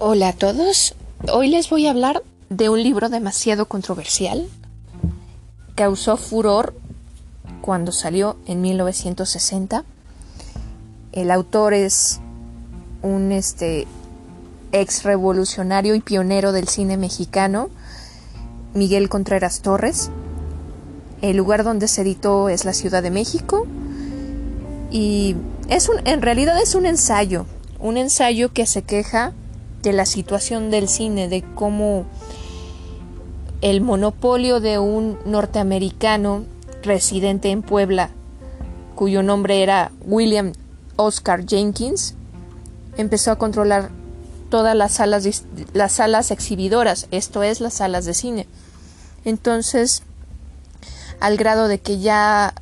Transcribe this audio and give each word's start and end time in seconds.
Hola 0.00 0.28
a 0.28 0.32
todos. 0.32 0.94
Hoy 1.32 1.48
les 1.48 1.68
voy 1.70 1.88
a 1.88 1.90
hablar 1.90 2.22
de 2.50 2.68
un 2.68 2.80
libro 2.80 3.08
demasiado 3.08 3.66
controversial. 3.66 4.46
Causó 5.74 6.16
furor 6.16 6.72
cuando 7.62 7.90
salió 7.90 8.36
en 8.46 8.60
1960. 8.60 9.84
El 11.10 11.32
autor 11.32 11.74
es 11.74 12.20
un 13.02 13.32
este 13.32 13.88
ex 14.70 15.02
revolucionario 15.02 15.96
y 15.96 16.00
pionero 16.00 16.52
del 16.52 16.68
cine 16.68 16.96
mexicano, 16.96 17.68
Miguel 18.74 19.08
Contreras 19.08 19.62
Torres. 19.62 20.10
El 21.22 21.36
lugar 21.36 21.64
donde 21.64 21.88
se 21.88 22.02
editó 22.02 22.48
es 22.48 22.64
la 22.64 22.72
Ciudad 22.72 23.02
de 23.02 23.10
México 23.10 23.66
y 24.92 25.34
es 25.68 25.88
un 25.88 26.06
en 26.06 26.22
realidad 26.22 26.62
es 26.62 26.76
un 26.76 26.86
ensayo, 26.86 27.46
un 27.80 27.96
ensayo 27.96 28.52
que 28.52 28.64
se 28.64 28.82
queja 28.82 29.32
la 29.92 30.06
situación 30.06 30.70
del 30.70 30.88
cine, 30.88 31.28
de 31.28 31.42
cómo 31.54 32.06
el 33.60 33.80
monopolio 33.80 34.60
de 34.60 34.78
un 34.78 35.18
norteamericano 35.24 36.44
residente 36.82 37.50
en 37.50 37.62
Puebla, 37.62 38.10
cuyo 38.94 39.22
nombre 39.22 39.62
era 39.62 39.90
William 40.04 40.52
Oscar 40.96 41.44
Jenkins, 41.46 42.14
empezó 42.96 43.30
a 43.30 43.36
controlar 43.36 43.90
todas 44.50 44.76
las 44.76 44.92
salas, 44.92 45.44
las 45.72 45.92
salas 45.92 46.30
exhibidoras, 46.30 47.06
esto 47.10 47.42
es, 47.42 47.60
las 47.60 47.74
salas 47.74 48.04
de 48.04 48.14
cine. 48.14 48.46
Entonces, 49.24 50.02
al 51.20 51.36
grado 51.36 51.68
de 51.68 51.80
que 51.80 51.98
ya 51.98 52.54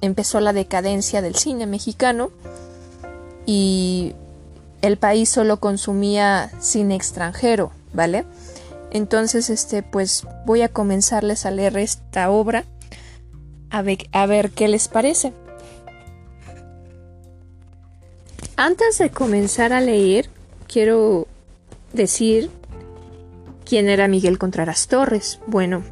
empezó 0.00 0.40
la 0.40 0.52
decadencia 0.52 1.22
del 1.22 1.36
cine 1.36 1.66
mexicano 1.66 2.30
y 3.46 4.14
el 4.82 4.96
país 4.96 5.28
solo 5.28 5.58
consumía 5.58 6.50
cine 6.60 6.94
extranjero, 6.94 7.72
¿vale? 7.92 8.24
Entonces, 8.90 9.50
este, 9.50 9.82
pues 9.82 10.26
voy 10.44 10.62
a 10.62 10.68
comenzarles 10.68 11.44
a 11.46 11.50
leer 11.50 11.76
esta 11.78 12.30
obra 12.30 12.64
a 13.70 13.82
ver, 13.82 14.08
a 14.12 14.26
ver 14.26 14.50
qué 14.50 14.68
les 14.68 14.88
parece. 14.88 15.32
Antes 18.56 18.98
de 18.98 19.10
comenzar 19.10 19.72
a 19.72 19.80
leer, 19.80 20.30
quiero 20.66 21.26
decir 21.92 22.50
quién 23.66 23.88
era 23.88 24.08
Miguel 24.08 24.38
Contreras 24.38 24.88
Torres. 24.88 25.40
Bueno, 25.46 25.82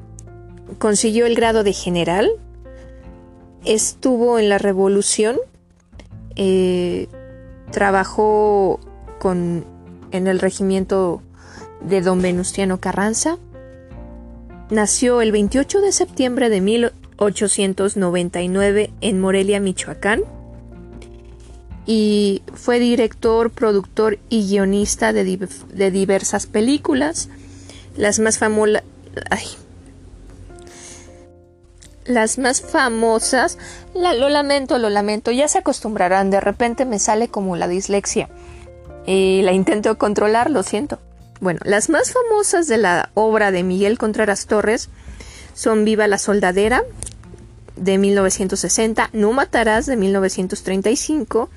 consiguió 0.79 1.27
el 1.27 1.35
grado 1.35 1.63
de 1.63 1.73
general, 1.73 2.31
estuvo 3.65 4.39
en 4.39 4.49
la 4.49 4.59
revolución, 4.59 5.37
eh, 6.37 7.09
Trabajó 7.75 8.81
con, 9.19 9.67
en 10.13 10.29
el 10.29 10.39
regimiento 10.39 11.21
de 11.81 12.01
don 12.03 12.23
Venustiano 12.23 12.79
Carranza. 12.79 13.37
Nació 14.71 15.21
el 15.21 15.33
28 15.33 15.81
de 15.81 15.91
septiembre 15.91 16.51
de 16.51 16.61
1899 16.61 18.93
en 19.01 19.21
Morelia, 19.21 19.59
Michoacán. 19.59 20.23
Y 21.85 22.43
fue 22.55 22.79
director, 22.79 23.51
productor 23.51 24.21
y 24.29 24.49
guionista 24.49 25.13
de, 25.13 25.49
de 25.75 25.91
diversas 25.91 26.47
películas. 26.47 27.29
Las 27.97 28.21
más 28.21 28.39
famosas 28.39 28.85
las 32.05 32.39
más 32.39 32.61
famosas, 32.61 33.59
lo 33.95 34.29
lamento, 34.29 34.79
lo 34.79 34.91
lamento, 34.91 35.31
ya 35.31 35.49
se 35.49 35.59
acostumbrarán, 35.59 36.31
de 36.31 36.41
repente 36.41 36.85
me 36.85 36.99
sale 36.99 37.29
como 37.29 37.57
la 37.57 37.69
dislexia. 37.69 38.29
Y 39.07 39.43
la 39.43 39.53
intento 39.53 39.99
controlar, 39.99 40.51
lo 40.51 40.63
siento. 40.63 40.99
Bueno, 41.41 41.61
las 41.65 41.91
más 41.91 42.13
famosas 42.13 42.69
de 42.69 42.79
la 42.79 43.11
obra 43.15 43.51
de 43.51 43.63
Miguel 43.63 43.99
Contreras 43.99 44.47
Torres 44.47 44.89
son 45.53 45.85
Viva 45.85 46.07
la 46.07 46.19
Soldadera 46.19 46.83
de 47.77 47.99
1960, 47.99 49.11
No 49.13 49.33
Matarás 49.33 49.87
de 49.87 49.97
1935 49.97 51.51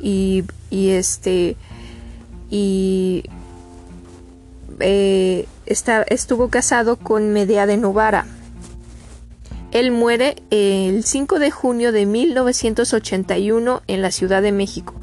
y, 0.00 0.44
y 0.70 0.90
este 0.90 1.56
y 2.50 3.24
eh, 4.80 5.46
estuvo 5.66 6.48
casado 6.48 6.96
con 6.96 7.32
Medea 7.32 7.66
de 7.66 7.76
Novara 7.76 8.26
él 9.72 9.90
muere 9.90 10.36
el 10.50 11.02
5 11.02 11.38
de 11.38 11.50
junio 11.50 11.92
de 11.92 12.04
1981 12.04 13.82
en 13.86 14.02
la 14.02 14.10
Ciudad 14.10 14.42
de 14.42 14.52
México. 14.52 14.94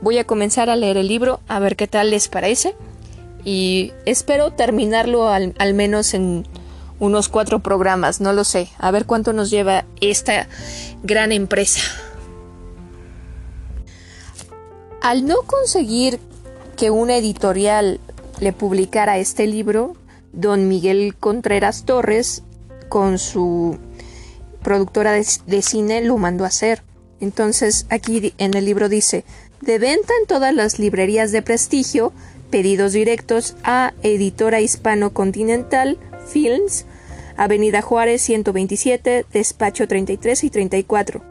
Voy 0.00 0.18
a 0.18 0.24
comenzar 0.24 0.70
a 0.70 0.76
leer 0.76 0.96
el 0.96 1.08
libro, 1.08 1.40
a 1.48 1.58
ver 1.58 1.74
qué 1.74 1.88
tal 1.88 2.10
les 2.10 2.28
parece. 2.28 2.76
Y 3.44 3.92
espero 4.04 4.52
terminarlo 4.52 5.28
al, 5.28 5.74
menos 5.74 6.14
en 6.14 6.46
unos 7.00 7.28
cuatro 7.28 7.58
programas, 7.58 8.20
no 8.20 8.32
lo 8.32 8.44
sé. 8.44 8.68
A 8.78 8.92
ver 8.92 9.04
cuánto 9.04 9.32
nos 9.32 9.50
lleva 9.50 9.84
esta 10.00 10.48
gran 11.02 11.32
empresa. 11.32 11.80
Al 15.02 15.26
no 15.26 15.42
conseguir 15.42 16.20
que 16.76 16.90
una 16.90 17.16
editorial 17.16 17.98
le 18.38 18.52
publicara 18.52 19.18
este 19.18 19.46
libro, 19.46 19.96
don 20.32 20.68
Miguel 20.68 21.16
Contreras 21.18 21.84
Torres 21.84 22.44
con 22.88 23.18
su 23.18 23.78
productora 24.62 25.12
de, 25.12 25.62
cine 25.62 26.02
lo 26.02 26.18
mandó 26.18 26.44
a 26.44 26.48
hacer. 26.48 26.82
Entonces 27.20 27.86
aquí 27.88 28.34
en 28.38 28.54
el 28.54 28.64
libro 28.64 28.88
dice, 28.88 29.24
de 29.60 29.78
venta 29.78 30.12
en 30.20 30.26
todas 30.26 30.54
las 30.54 30.78
librerías 30.78 31.32
de 31.32 31.42
prestigio, 31.42 32.12
pedidos 32.50 32.92
directos 32.92 33.56
a 33.62 33.94
Editora 34.02 34.60
Hispano 34.60 35.12
Continental 35.12 35.98
Films, 36.28 36.84
Avenida 37.36 37.80
Juárez 37.82 38.22
127, 38.22 39.26
despacho 39.32 39.86
33 39.86 40.44
y 40.44 40.50
34. 40.50 41.22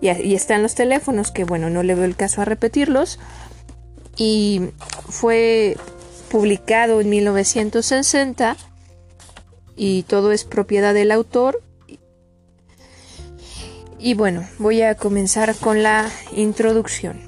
Y, 0.00 0.10
y 0.10 0.34
están 0.34 0.62
los 0.62 0.74
teléfonos, 0.74 1.30
que 1.30 1.44
bueno, 1.44 1.70
no 1.70 1.82
le 1.82 1.94
veo 1.94 2.04
el 2.04 2.16
caso 2.16 2.42
a 2.42 2.44
repetirlos. 2.44 3.18
Y 4.16 4.60
fue 5.08 5.76
publicado 6.30 7.00
en 7.00 7.08
1960 7.08 8.56
y 9.76 10.02
todo 10.04 10.32
es 10.32 10.44
propiedad 10.44 10.94
del 10.94 11.10
autor. 11.10 11.62
Y 13.98 14.14
bueno, 14.14 14.46
voy 14.58 14.82
a 14.82 14.94
comenzar 14.96 15.54
con 15.56 15.82
la 15.82 16.10
introducción. 16.36 17.18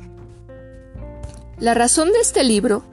La 1.59 1.73
razón 1.75 2.13
de 2.13 2.21
este 2.21 2.45
libro 2.45 2.85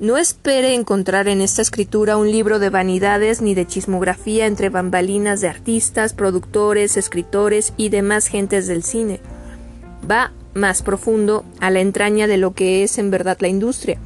no 0.00 0.16
espere 0.16 0.74
encontrar 0.74 1.28
en 1.28 1.40
esta 1.40 1.62
escritura 1.62 2.16
un 2.16 2.30
libro 2.30 2.58
de 2.58 2.70
vanidades 2.70 3.42
ni 3.42 3.54
de 3.54 3.66
chismografía 3.66 4.46
entre 4.46 4.70
bambalinas 4.70 5.40
de 5.40 5.48
artistas, 5.48 6.14
productores, 6.14 6.96
escritores 6.96 7.72
y 7.76 7.88
demás 7.90 8.26
gentes 8.26 8.66
del 8.66 8.82
cine. 8.82 9.20
Va 10.08 10.32
más 10.54 10.82
profundo 10.82 11.44
a 11.60 11.70
la 11.70 11.80
entraña 11.80 12.26
de 12.26 12.38
lo 12.38 12.54
que 12.54 12.82
es 12.82 12.98
en 12.98 13.10
verdad 13.10 13.38
la 13.40 13.48
industria 13.48 14.00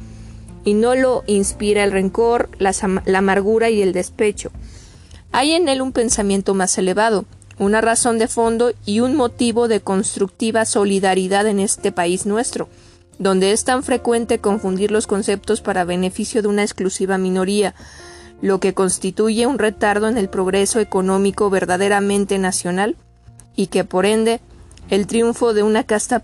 y 0.65 0.73
no 0.73 0.95
lo 0.95 1.23
inspira 1.27 1.83
el 1.83 1.91
rencor, 1.91 2.49
la, 2.57 2.73
amargura 3.17 3.69
y 3.69 3.81
el 3.81 3.93
despecho. 3.93 4.51
Hay 5.31 5.53
en 5.53 5.67
él 5.67 5.81
un 5.81 5.91
pensamiento 5.91 6.53
más 6.53 6.77
elevado, 6.77 7.25
una 7.59 7.81
razón 7.81 8.17
de 8.17 8.27
fondo 8.27 8.71
y 8.85 8.99
un 8.99 9.15
motivo 9.15 9.67
de 9.67 9.81
constructiva 9.81 10.65
solidaridad 10.65 11.47
en 11.47 11.59
este 11.59 11.91
país 11.91 12.25
nuestro, 12.25 12.69
donde 13.19 13.51
es 13.51 13.63
tan 13.63 13.83
frecuente 13.83 14.39
confundir 14.39 14.91
los 14.91 15.07
conceptos 15.07 15.61
para 15.61 15.83
beneficio 15.83 16.41
de 16.41 16.47
una 16.47 16.63
exclusiva 16.63 17.17
minoría, 17.17 17.75
lo 18.41 18.59
que 18.59 18.73
constituye 18.73 19.47
un 19.47 19.59
retardo 19.59 20.07
en 20.07 20.17
el 20.17 20.29
progreso 20.29 20.79
económico 20.79 21.49
verdaderamente 21.49 22.37
nacional, 22.39 22.95
y 23.55 23.67
que 23.67 23.83
por 23.83 24.05
ende 24.05 24.41
el 24.89 25.07
triunfo 25.07 25.53
de 25.53 25.63
una 25.63 25.83
casta 25.83 26.21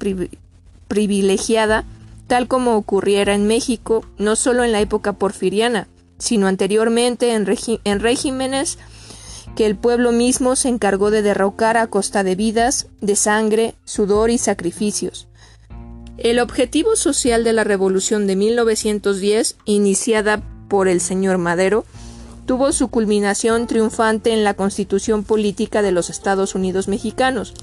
privilegiada 0.88 1.86
tal 2.30 2.48
como 2.48 2.78
ocurriera 2.78 3.34
en 3.34 3.48
México, 3.48 4.06
no 4.20 4.36
solo 4.36 4.64
en 4.64 4.72
la 4.72 4.80
época 4.80 5.14
porfiriana, 5.14 5.88
sino 6.20 6.46
anteriormente 6.48 7.34
en, 7.34 7.46
regímenes 8.00 8.78
que 9.56 9.66
el 9.66 9.76
pueblo 9.76 10.12
mismo 10.12 10.56
se 10.56 10.70
encargó 10.70 11.10
de 11.10 11.24
derrocar 11.24 11.76
a 11.76 11.88
costa 11.88 12.24
de 12.24 12.36
vidas, 12.36 12.86
de 13.02 13.16
sangre, 13.16 13.74
sudor 13.84 14.30
y 14.30 14.38
sacrificios. 14.38 15.28
El 16.20 16.40
objetivo 16.40 16.96
social 16.96 17.44
de 17.44 17.54
la 17.54 17.64
Revolución 17.64 18.28
de 18.28 18.36
1910, 18.36 19.58
iniciada 19.66 20.44
por 20.68 20.88
el 20.88 21.02
señor 21.02 21.40
Madero, 21.40 21.84
tuvo 22.46 22.74
su 22.74 22.90
culminación 22.90 23.66
triunfante 23.66 24.34
en 24.34 24.44
la 24.44 24.54
Constitución 24.54 25.24
Política 25.24 25.82
de 25.82 25.92
los 25.92 26.12
Estados 26.12 26.54
Unidos 26.54 26.88
Mexicanos, 26.88 27.56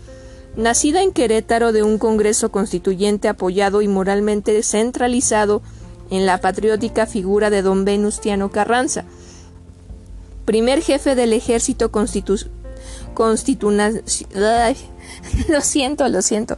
Nacida 0.56 1.02
en 1.02 1.12
Querétaro 1.12 1.72
de 1.72 1.82
un 1.82 1.98
Congreso 1.98 2.50
Constituyente 2.50 3.28
apoyado 3.28 3.82
y 3.82 3.88
moralmente 3.88 4.62
centralizado 4.62 5.60
en 6.10 6.24
la 6.24 6.40
patriótica 6.40 7.06
figura 7.06 7.50
de 7.50 7.62
don 7.62 7.84
Venustiano 7.84 8.50
Carranza, 8.50 9.04
primer 10.46 10.80
jefe 10.80 11.14
del 11.14 11.32
ejército 11.32 11.90
lo 15.48 15.60
siento, 15.60 16.08
lo 16.08 16.22
siento, 16.22 16.56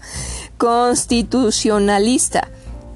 constitucionalista 0.58 2.48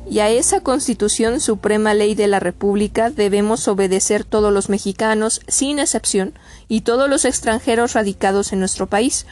y 0.09 0.19
a 0.19 0.29
esa 0.29 0.61
Constitución 0.61 1.41
Suprema 1.41 1.95
Ley 1.95 2.15
de 2.15 2.27
la 2.27 2.41
República 2.41 3.11
debemos 3.11 3.67
obedecer 3.69 4.25
todos 4.25 4.53
los 4.53 4.69
mexicanos, 4.69 5.41
sin 5.47 5.79
excepción, 5.79 6.35
y 6.69 6.83
todos 6.83 7.09
los 7.09 7.25
extranjeros 7.25 7.95
radicados 7.95 8.53
en 8.53 8.59
nuestro 8.59 8.89
país. 8.89 9.27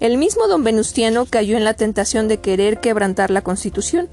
El 0.00 0.16
mismo 0.16 0.48
don 0.48 0.64
Venustiano 0.64 1.26
cayó 1.26 1.58
en 1.58 1.64
la 1.64 1.74
tentación 1.74 2.26
de 2.26 2.38
querer 2.38 2.80
quebrantar 2.80 3.30
la 3.30 3.42
Constitución, 3.42 4.08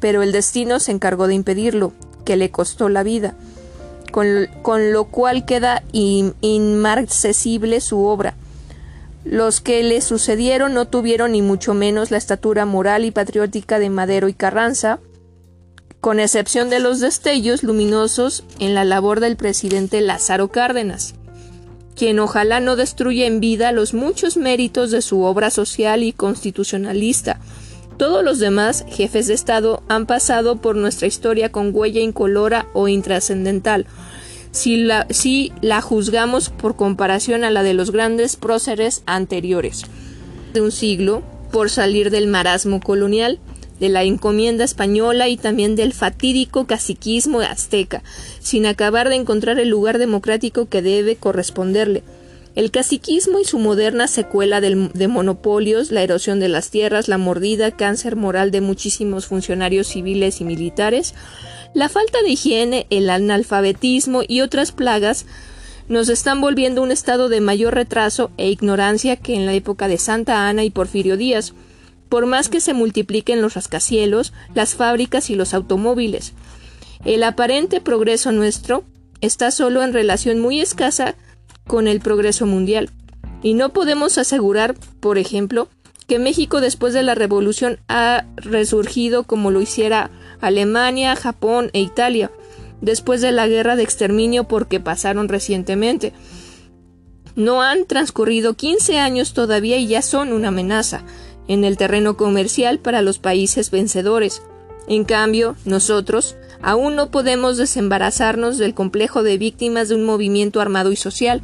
pero 0.00 0.22
el 0.22 0.32
destino 0.32 0.80
se 0.80 0.92
encargó 0.92 1.26
de 1.26 1.34
impedirlo, 1.34 1.92
que 2.24 2.36
le 2.36 2.50
costó 2.50 2.88
la 2.88 3.02
vida, 3.02 3.34
con, 4.12 4.92
lo 4.92 5.04
cual 5.04 5.44
queda 5.44 5.82
inmarcesible 5.92 7.82
su 7.82 8.00
obra. 8.06 8.34
Los 9.24 9.60
que 9.60 9.82
le 9.82 10.00
sucedieron 10.00 10.72
no 10.72 10.86
tuvieron 10.86 11.32
ni 11.32 11.42
mucho 11.42 11.74
menos 11.74 12.10
la 12.10 12.16
estatura 12.16 12.64
moral 12.64 13.04
y 13.04 13.10
patriótica 13.10 13.78
de 13.78 13.90
Madero 13.90 14.28
y 14.28 14.32
Carranza, 14.32 15.00
con 16.00 16.18
excepción 16.18 16.70
de 16.70 16.80
los 16.80 17.00
destellos 17.00 17.62
luminosos 17.62 18.44
en 18.58 18.74
la 18.74 18.84
labor 18.84 19.20
del 19.20 19.36
presidente 19.36 20.00
Lázaro 20.00 20.48
Cárdenas 20.48 21.14
quien 21.96 22.18
ojalá 22.20 22.60
no 22.60 22.76
destruya 22.76 23.26
en 23.26 23.40
vida 23.40 23.72
los 23.72 23.94
muchos 23.94 24.36
méritos 24.36 24.90
de 24.90 25.02
su 25.02 25.22
obra 25.22 25.50
social 25.50 26.02
y 26.02 26.12
constitucionalista. 26.12 27.40
Todos 27.96 28.22
los 28.22 28.38
demás 28.38 28.84
jefes 28.88 29.26
de 29.26 29.34
Estado 29.34 29.82
han 29.88 30.06
pasado 30.06 30.56
por 30.56 30.76
nuestra 30.76 31.08
historia 31.08 31.50
con 31.50 31.74
huella 31.74 32.02
incolora 32.02 32.66
o 32.74 32.88
intrascendental, 32.88 33.86
si 34.50 34.76
la, 34.76 35.06
si 35.08 35.52
la 35.62 35.80
juzgamos 35.80 36.50
por 36.50 36.76
comparación 36.76 37.42
a 37.42 37.50
la 37.50 37.62
de 37.62 37.72
los 37.72 37.90
grandes 37.90 38.36
próceres 38.36 39.02
anteriores. 39.06 39.84
De 40.52 40.60
un 40.60 40.72
siglo, 40.72 41.22
por 41.50 41.70
salir 41.70 42.10
del 42.10 42.26
marasmo 42.26 42.80
colonial, 42.80 43.38
de 43.80 43.88
la 43.88 44.02
encomienda 44.04 44.64
española 44.64 45.28
y 45.28 45.36
también 45.36 45.76
del 45.76 45.92
fatídico 45.92 46.66
caciquismo 46.66 47.40
azteca, 47.40 48.02
sin 48.40 48.66
acabar 48.66 49.08
de 49.08 49.16
encontrar 49.16 49.58
el 49.58 49.68
lugar 49.68 49.98
democrático 49.98 50.66
que 50.66 50.82
debe 50.82 51.16
corresponderle. 51.16 52.02
El 52.54 52.70
caciquismo 52.70 53.38
y 53.38 53.44
su 53.44 53.58
moderna 53.58 54.08
secuela 54.08 54.62
de 54.62 55.08
monopolios, 55.08 55.92
la 55.92 56.02
erosión 56.02 56.40
de 56.40 56.48
las 56.48 56.70
tierras, 56.70 57.06
la 57.06 57.18
mordida, 57.18 57.70
cáncer 57.70 58.16
moral 58.16 58.50
de 58.50 58.62
muchísimos 58.62 59.26
funcionarios 59.26 59.88
civiles 59.88 60.40
y 60.40 60.44
militares, 60.44 61.14
la 61.74 61.90
falta 61.90 62.22
de 62.22 62.30
higiene, 62.30 62.86
el 62.88 63.10
analfabetismo 63.10 64.22
y 64.26 64.40
otras 64.40 64.72
plagas 64.72 65.26
nos 65.88 66.08
están 66.08 66.40
volviendo 66.40 66.82
un 66.82 66.90
estado 66.90 67.28
de 67.28 67.42
mayor 67.42 67.74
retraso 67.74 68.30
e 68.38 68.48
ignorancia 68.48 69.16
que 69.16 69.34
en 69.34 69.44
la 69.44 69.52
época 69.52 69.86
de 69.86 69.98
Santa 69.98 70.48
Ana 70.48 70.64
y 70.64 70.70
Porfirio 70.70 71.18
Díaz, 71.18 71.52
por 72.08 72.26
más 72.26 72.48
que 72.48 72.60
se 72.60 72.74
multipliquen 72.74 73.42
los 73.42 73.54
rascacielos, 73.54 74.32
las 74.54 74.74
fábricas 74.74 75.30
y 75.30 75.34
los 75.34 75.54
automóviles. 75.54 76.32
El 77.04 77.22
aparente 77.22 77.80
progreso 77.80 78.32
nuestro 78.32 78.84
está 79.20 79.50
solo 79.50 79.82
en 79.82 79.92
relación 79.92 80.40
muy 80.40 80.60
escasa 80.60 81.14
con 81.66 81.88
el 81.88 82.00
progreso 82.00 82.46
mundial. 82.46 82.90
Y 83.42 83.54
no 83.54 83.72
podemos 83.72 84.18
asegurar, 84.18 84.74
por 85.00 85.18
ejemplo, 85.18 85.68
que 86.06 86.18
México 86.18 86.60
después 86.60 86.94
de 86.94 87.02
la 87.02 87.14
revolución 87.14 87.78
ha 87.88 88.24
resurgido 88.36 89.24
como 89.24 89.50
lo 89.50 89.60
hiciera 89.60 90.10
Alemania, 90.40 91.16
Japón 91.16 91.70
e 91.72 91.80
Italia, 91.80 92.30
después 92.80 93.20
de 93.20 93.32
la 93.32 93.48
guerra 93.48 93.76
de 93.76 93.82
exterminio 93.82 94.44
porque 94.44 94.80
pasaron 94.80 95.28
recientemente. 95.28 96.12
No 97.34 97.62
han 97.62 97.86
transcurrido 97.86 98.54
15 98.54 98.98
años 98.98 99.34
todavía 99.34 99.76
y 99.76 99.88
ya 99.88 100.02
son 100.02 100.32
una 100.32 100.48
amenaza 100.48 101.04
en 101.48 101.64
el 101.64 101.76
terreno 101.76 102.16
comercial 102.16 102.78
para 102.78 103.02
los 103.02 103.18
países 103.18 103.70
vencedores. 103.70 104.42
En 104.88 105.04
cambio, 105.04 105.56
nosotros 105.64 106.36
aún 106.62 106.96
no 106.96 107.10
podemos 107.10 107.56
desembarazarnos 107.56 108.58
del 108.58 108.74
complejo 108.74 109.22
de 109.22 109.38
víctimas 109.38 109.88
de 109.88 109.96
un 109.96 110.04
movimiento 110.04 110.60
armado 110.60 110.92
y 110.92 110.96
social. 110.96 111.42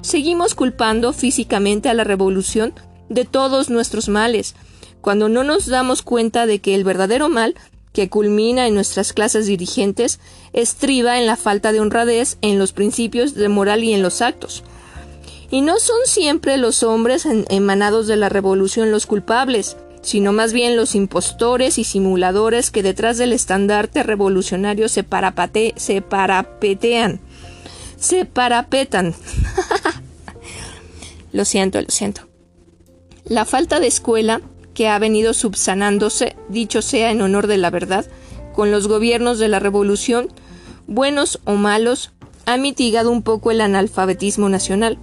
Seguimos 0.00 0.54
culpando 0.54 1.12
físicamente 1.12 1.88
a 1.88 1.94
la 1.94 2.04
revolución 2.04 2.74
de 3.08 3.24
todos 3.24 3.70
nuestros 3.70 4.08
males, 4.08 4.54
cuando 5.00 5.28
no 5.28 5.44
nos 5.44 5.66
damos 5.66 6.02
cuenta 6.02 6.46
de 6.46 6.60
que 6.60 6.74
el 6.74 6.84
verdadero 6.84 7.28
mal 7.28 7.54
que 7.92 8.08
culmina 8.08 8.66
en 8.66 8.74
nuestras 8.74 9.12
clases 9.12 9.46
dirigentes 9.46 10.18
estriba 10.52 11.18
en 11.18 11.26
la 11.26 11.36
falta 11.36 11.72
de 11.72 11.80
honradez 11.80 12.38
en 12.42 12.58
los 12.58 12.72
principios 12.72 13.34
de 13.34 13.48
moral 13.48 13.84
y 13.84 13.94
en 13.94 14.02
los 14.02 14.20
actos. 14.20 14.64
Y 15.50 15.60
no 15.60 15.78
son 15.78 15.98
siempre 16.06 16.56
los 16.56 16.82
hombres 16.82 17.26
emanados 17.48 18.06
de 18.06 18.16
la 18.16 18.28
revolución 18.28 18.90
los 18.90 19.06
culpables, 19.06 19.76
sino 20.04 20.32
más 20.32 20.52
bien 20.52 20.76
los 20.76 20.94
impostores 20.94 21.78
y 21.78 21.84
simuladores 21.84 22.70
que 22.70 22.82
detrás 22.82 23.16
del 23.16 23.32
estandarte 23.32 24.02
revolucionario 24.02 24.88
se, 24.88 25.04
se 25.76 26.02
parapetean. 26.02 27.20
Se 27.98 28.24
parapetan. 28.26 29.14
lo 31.32 31.44
siento, 31.44 31.80
lo 31.80 31.88
siento. 31.88 32.28
La 33.24 33.46
falta 33.46 33.80
de 33.80 33.86
escuela, 33.86 34.42
que 34.74 34.88
ha 34.88 34.98
venido 34.98 35.32
subsanándose, 35.32 36.36
dicho 36.50 36.82
sea 36.82 37.10
en 37.10 37.22
honor 37.22 37.46
de 37.46 37.56
la 37.56 37.70
verdad, 37.70 38.04
con 38.54 38.70
los 38.70 38.88
gobiernos 38.88 39.38
de 39.38 39.48
la 39.48 39.58
revolución, 39.58 40.28
buenos 40.86 41.40
o 41.44 41.54
malos, 41.54 42.12
ha 42.44 42.58
mitigado 42.58 43.10
un 43.10 43.22
poco 43.22 43.50
el 43.50 43.62
analfabetismo 43.62 44.50
nacional 44.50 44.98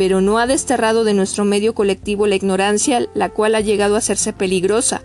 pero 0.00 0.22
no 0.22 0.38
ha 0.38 0.46
desterrado 0.46 1.04
de 1.04 1.12
nuestro 1.12 1.44
medio 1.44 1.74
colectivo 1.74 2.26
la 2.26 2.34
ignorancia, 2.34 3.06
la 3.12 3.28
cual 3.28 3.54
ha 3.54 3.60
llegado 3.60 3.96
a 3.96 3.98
hacerse 3.98 4.32
peligrosa, 4.32 5.02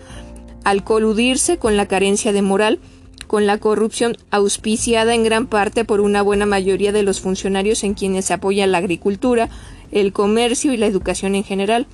al 0.63 0.85
coludirse 0.85 1.57
con 1.57 1.75
la 1.75 1.85
carencia 1.85 2.31
de 2.31 2.41
moral, 2.41 2.79
con 3.27 3.45
la 3.45 3.57
corrupción 3.57 4.15
auspiciada 4.31 5.13
en 5.13 5.25
gran 5.25 5.47
parte 5.47 5.83
por 5.83 5.99
una 5.99 6.21
buena 6.21 6.45
mayoría 6.45 6.93
de 6.93 7.03
los 7.03 7.19
funcionarios 7.19 7.83
en 7.83 7.93
quienes 7.93 8.23
se 8.23 8.35
apoya 8.35 8.67
la 8.67 8.77
agricultura, 8.77 9.49
el 9.91 10.13
comercio 10.13 10.71
y 10.71 10.77
la 10.77 10.85
educación 10.85 11.35
en 11.35 11.43
general. 11.43 11.87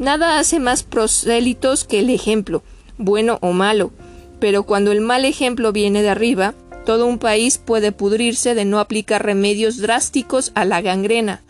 Nada 0.00 0.40
hace 0.40 0.58
más 0.58 0.82
prosélitos 0.82 1.84
que 1.84 2.00
el 2.00 2.10
ejemplo, 2.10 2.64
bueno 2.98 3.38
o 3.40 3.52
malo, 3.52 3.92
pero 4.40 4.64
cuando 4.64 4.90
el 4.90 5.00
mal 5.00 5.24
ejemplo 5.24 5.70
viene 5.70 6.02
de 6.02 6.08
arriba, 6.08 6.54
todo 6.86 7.06
un 7.06 7.20
país 7.20 7.58
puede 7.58 7.92
pudrirse 7.92 8.56
de 8.56 8.64
no 8.64 8.80
aplicar 8.80 9.24
remedios 9.24 9.76
drásticos 9.76 10.50
a 10.56 10.64
la 10.64 10.80
gangrena. 10.80 11.44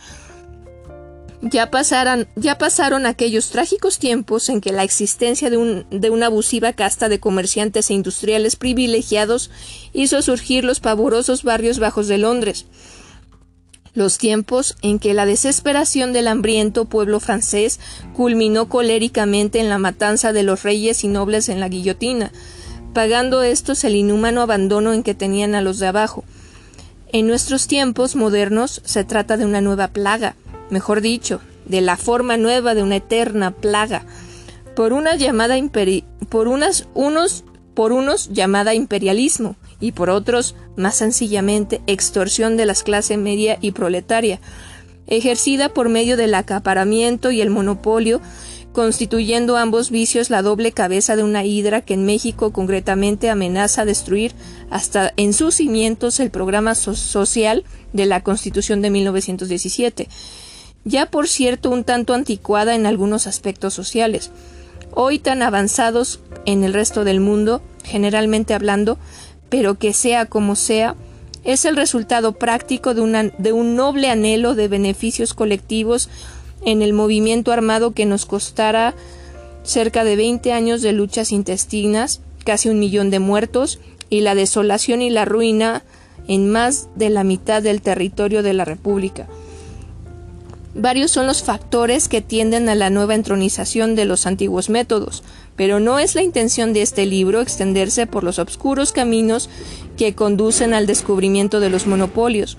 Ya, 1.42 1.70
ya 2.36 2.58
pasaron 2.58 3.06
aquellos 3.06 3.50
trágicos 3.50 3.98
tiempos 3.98 4.48
en 4.48 4.60
que 4.60 4.72
la 4.72 4.84
existencia 4.84 5.50
de, 5.50 5.84
de 5.90 6.10
una 6.10 6.26
abusiva 6.26 6.72
casta 6.72 7.08
de 7.08 7.20
comerciantes 7.20 7.90
e 7.90 7.94
industriales 7.94 8.56
privilegiados 8.56 9.50
hizo 9.92 10.22
surgir 10.22 10.64
los 10.64 10.80
pavorosos 10.80 11.42
barrios 11.42 11.78
bajos 11.78 12.08
de 12.08 12.18
Londres. 12.18 12.66
Los 13.96 14.18
tiempos 14.18 14.76
en 14.82 14.98
que 14.98 15.14
la 15.14 15.24
desesperación 15.24 16.12
del 16.12 16.28
hambriento 16.28 16.84
pueblo 16.84 17.18
francés 17.18 17.80
culminó 18.14 18.68
coléricamente 18.68 19.58
en 19.58 19.70
la 19.70 19.78
matanza 19.78 20.34
de 20.34 20.42
los 20.42 20.62
reyes 20.62 21.02
y 21.02 21.08
nobles 21.08 21.48
en 21.48 21.60
la 21.60 21.68
guillotina, 21.68 22.30
pagando 22.92 23.42
estos 23.42 23.84
el 23.84 23.94
inhumano 23.94 24.42
abandono 24.42 24.92
en 24.92 25.02
que 25.02 25.14
tenían 25.14 25.54
a 25.54 25.62
los 25.62 25.78
de 25.78 25.86
abajo. 25.86 26.24
En 27.12 27.26
nuestros 27.26 27.68
tiempos 27.68 28.16
modernos 28.16 28.82
se 28.84 29.04
trata 29.04 29.38
de 29.38 29.46
una 29.46 29.62
nueva 29.62 29.88
plaga, 29.88 30.34
mejor 30.70 31.00
dicho, 31.00 31.40
de 31.64 31.80
la 31.80 31.96
forma 31.96 32.36
nueva 32.36 32.74
de 32.74 32.82
una 32.82 32.96
eterna 32.96 33.50
plaga, 33.50 34.04
por 34.74 34.92
una 34.92 35.16
llamada 35.16 35.56
por 36.28 36.48
unas, 36.48 36.88
unos 36.94 37.44
por 37.74 37.92
unos 37.92 38.30
llamada 38.30 38.74
imperialismo 38.74 39.56
y 39.80 39.92
por 39.92 40.10
otros 40.10 40.54
más 40.76 40.96
sencillamente 40.96 41.82
extorsión 41.86 42.56
de 42.56 42.66
las 42.66 42.82
clases 42.82 43.18
media 43.18 43.58
y 43.60 43.72
proletaria, 43.72 44.40
ejercida 45.06 45.68
por 45.68 45.88
medio 45.88 46.16
del 46.16 46.34
acaparamiento 46.34 47.30
y 47.30 47.40
el 47.40 47.50
monopolio, 47.50 48.20
constituyendo 48.72 49.56
ambos 49.56 49.90
vicios 49.90 50.28
la 50.28 50.42
doble 50.42 50.72
cabeza 50.72 51.16
de 51.16 51.22
una 51.22 51.44
hidra 51.44 51.80
que 51.80 51.94
en 51.94 52.04
México 52.04 52.52
concretamente 52.52 53.30
amenaza 53.30 53.84
destruir 53.84 54.32
hasta 54.70 55.12
en 55.16 55.32
sus 55.32 55.54
cimientos 55.54 56.20
el 56.20 56.30
programa 56.30 56.74
social 56.74 57.64
de 57.92 58.06
la 58.06 58.22
Constitución 58.22 58.82
de 58.82 58.90
1917 58.90 60.08
ya 60.86 61.06
por 61.06 61.26
cierto 61.26 61.68
un 61.68 61.82
tanto 61.82 62.14
anticuada 62.14 62.76
en 62.76 62.86
algunos 62.86 63.26
aspectos 63.26 63.74
sociales, 63.74 64.30
hoy 64.92 65.18
tan 65.18 65.42
avanzados 65.42 66.20
en 66.46 66.62
el 66.62 66.72
resto 66.72 67.04
del 67.04 67.20
mundo, 67.20 67.60
generalmente 67.84 68.54
hablando, 68.54 68.96
pero 69.50 69.74
que 69.74 69.92
sea 69.92 70.26
como 70.26 70.54
sea, 70.54 70.94
es 71.42 71.64
el 71.64 71.76
resultado 71.76 72.32
práctico 72.32 72.94
de, 72.94 73.32
de 73.36 73.52
un 73.52 73.74
noble 73.74 74.08
anhelo 74.08 74.54
de 74.54 74.68
beneficios 74.68 75.34
colectivos 75.34 76.08
en 76.64 76.82
el 76.82 76.92
movimiento 76.92 77.50
armado 77.50 77.92
que 77.92 78.06
nos 78.06 78.24
costará 78.24 78.94
cerca 79.64 80.04
de 80.04 80.14
20 80.14 80.52
años 80.52 80.82
de 80.82 80.92
luchas 80.92 81.32
intestinas, 81.32 82.20
casi 82.44 82.68
un 82.68 82.78
millón 82.78 83.10
de 83.10 83.18
muertos 83.18 83.80
y 84.08 84.20
la 84.20 84.36
desolación 84.36 85.02
y 85.02 85.10
la 85.10 85.24
ruina 85.24 85.82
en 86.28 86.48
más 86.48 86.88
de 86.94 87.10
la 87.10 87.24
mitad 87.24 87.60
del 87.60 87.82
territorio 87.82 88.44
de 88.44 88.52
la 88.52 88.64
República. 88.64 89.26
Varios 90.78 91.10
son 91.10 91.26
los 91.26 91.42
factores 91.42 92.06
que 92.06 92.20
tienden 92.20 92.68
a 92.68 92.74
la 92.74 92.90
nueva 92.90 93.14
entronización 93.14 93.94
de 93.94 94.04
los 94.04 94.26
antiguos 94.26 94.68
métodos, 94.68 95.22
pero 95.56 95.80
no 95.80 95.98
es 95.98 96.14
la 96.14 96.22
intención 96.22 96.74
de 96.74 96.82
este 96.82 97.06
libro 97.06 97.40
extenderse 97.40 98.06
por 98.06 98.22
los 98.22 98.38
obscuros 98.38 98.92
caminos 98.92 99.48
que 99.96 100.14
conducen 100.14 100.74
al 100.74 100.86
descubrimiento 100.86 101.60
de 101.60 101.70
los 101.70 101.86
monopolios. 101.86 102.58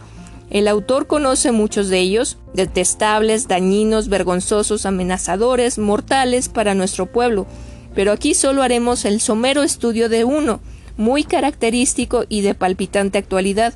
El 0.50 0.68
autor 0.68 1.06
conoce 1.06 1.52
muchos 1.52 1.90
de 1.90 2.00
ellos, 2.00 2.40
detestables, 2.56 3.48
dañinos, 3.48 4.08
vergonzosos, 4.08 4.88
amenazadores, 4.88 5.78
mortales 5.78 6.50
para 6.50 6.74
nuestro 6.74 7.06
pueblo, 7.06 7.46
pero 7.94 8.12
aquí 8.12 8.34
solo 8.34 8.64
haremos 8.64 9.06
el 9.06 9.22
somero 9.22 9.62
estudio 9.62 10.10
de 10.10 10.24
uno, 10.24 10.60
muy 10.98 11.24
característico 11.24 12.26
y 12.28 12.42
de 12.42 12.56
palpitante 12.56 13.20
actualidad, 13.20 13.76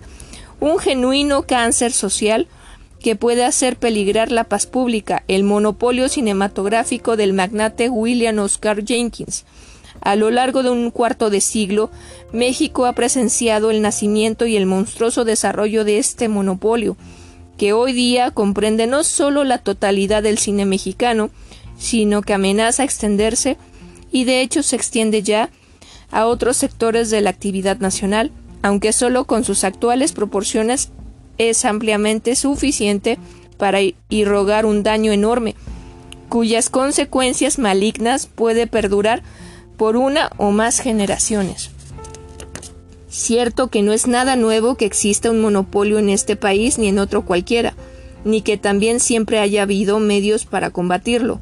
un 0.60 0.80
genuino 0.80 1.44
cáncer 1.44 1.92
social 1.92 2.48
que 3.02 3.16
puede 3.16 3.44
hacer 3.44 3.78
peligrar 3.78 4.32
la 4.32 4.44
paz 4.44 4.68
pública, 4.68 5.24
el 5.28 5.44
monopolio 5.44 6.08
cinematográfico 6.08 7.18
del 7.18 7.34
magnate 7.34 7.90
William 7.90 8.38
Oscar 8.40 8.86
Jenkins. 8.86 9.46
A 10.02 10.16
lo 10.16 10.32
largo 10.32 10.64
de 10.64 10.70
un 10.70 10.92
cuarto 10.92 11.30
de 11.30 11.42
siglo, 11.42 11.92
México 12.32 12.86
ha 12.86 12.94
presenciado 12.94 13.72
el 13.72 13.82
nacimiento 13.82 14.46
y 14.46 14.56
el 14.56 14.66
monstruoso 14.66 15.26
desarrollo 15.26 15.84
de 15.84 15.98
este 15.98 16.28
monopolio, 16.28 16.96
que 17.58 17.74
hoy 17.74 17.94
día 17.94 18.32
comprende 18.32 18.88
no 18.88 19.04
solo 19.04 19.44
la 19.44 19.58
totalidad 19.58 20.24
del 20.24 20.38
cine 20.38 20.66
mexicano, 20.66 21.30
sino 21.78 22.22
que 22.22 22.34
amenaza 22.34 22.84
extenderse 22.84 23.58
y 24.12 24.24
de 24.24 24.42
hecho 24.42 24.64
se 24.64 24.76
extiende 24.76 25.24
ya 25.24 25.50
a 26.12 26.26
otros 26.26 26.58
sectores 26.58 27.10
de 27.10 27.22
la 27.22 27.30
actividad 27.30 27.78
nacional, 27.80 28.32
aunque 28.62 28.94
solo 28.94 29.26
con 29.26 29.44
sus 29.44 29.64
actuales 29.64 30.12
proporciones 30.12 30.92
es 31.38 31.66
ampliamente 31.66 32.36
suficiente 32.36 33.18
para 33.58 33.80
irrogar 34.10 34.66
un 34.66 34.82
daño 34.82 35.12
enorme, 35.12 35.56
cuyas 36.30 36.70
consecuencias 36.70 37.60
malignas 37.60 38.26
puede 38.26 38.66
perdurar 38.66 39.22
por 39.78 39.98
una 39.98 40.32
o 40.38 40.50
más 40.50 40.80
generaciones. 40.80 41.70
Cierto 43.08 43.68
que 43.68 43.82
no 43.82 43.94
es 43.94 44.08
nada 44.08 44.36
nuevo 44.36 44.76
que 44.76 44.86
exista 44.86 45.30
un 45.30 45.42
monopolio 45.42 46.00
en 46.00 46.10
este 46.10 46.36
país 46.36 46.80
ni 46.80 46.88
en 46.88 46.98
otro 46.98 47.24
cualquiera, 47.24 47.76
ni 48.24 48.42
que 48.42 48.58
también 48.58 49.00
siempre 49.00 49.40
haya 49.40 49.64
habido 49.64 50.00
medios 50.00 50.46
para 50.46 50.72
combatirlo. 50.72 51.40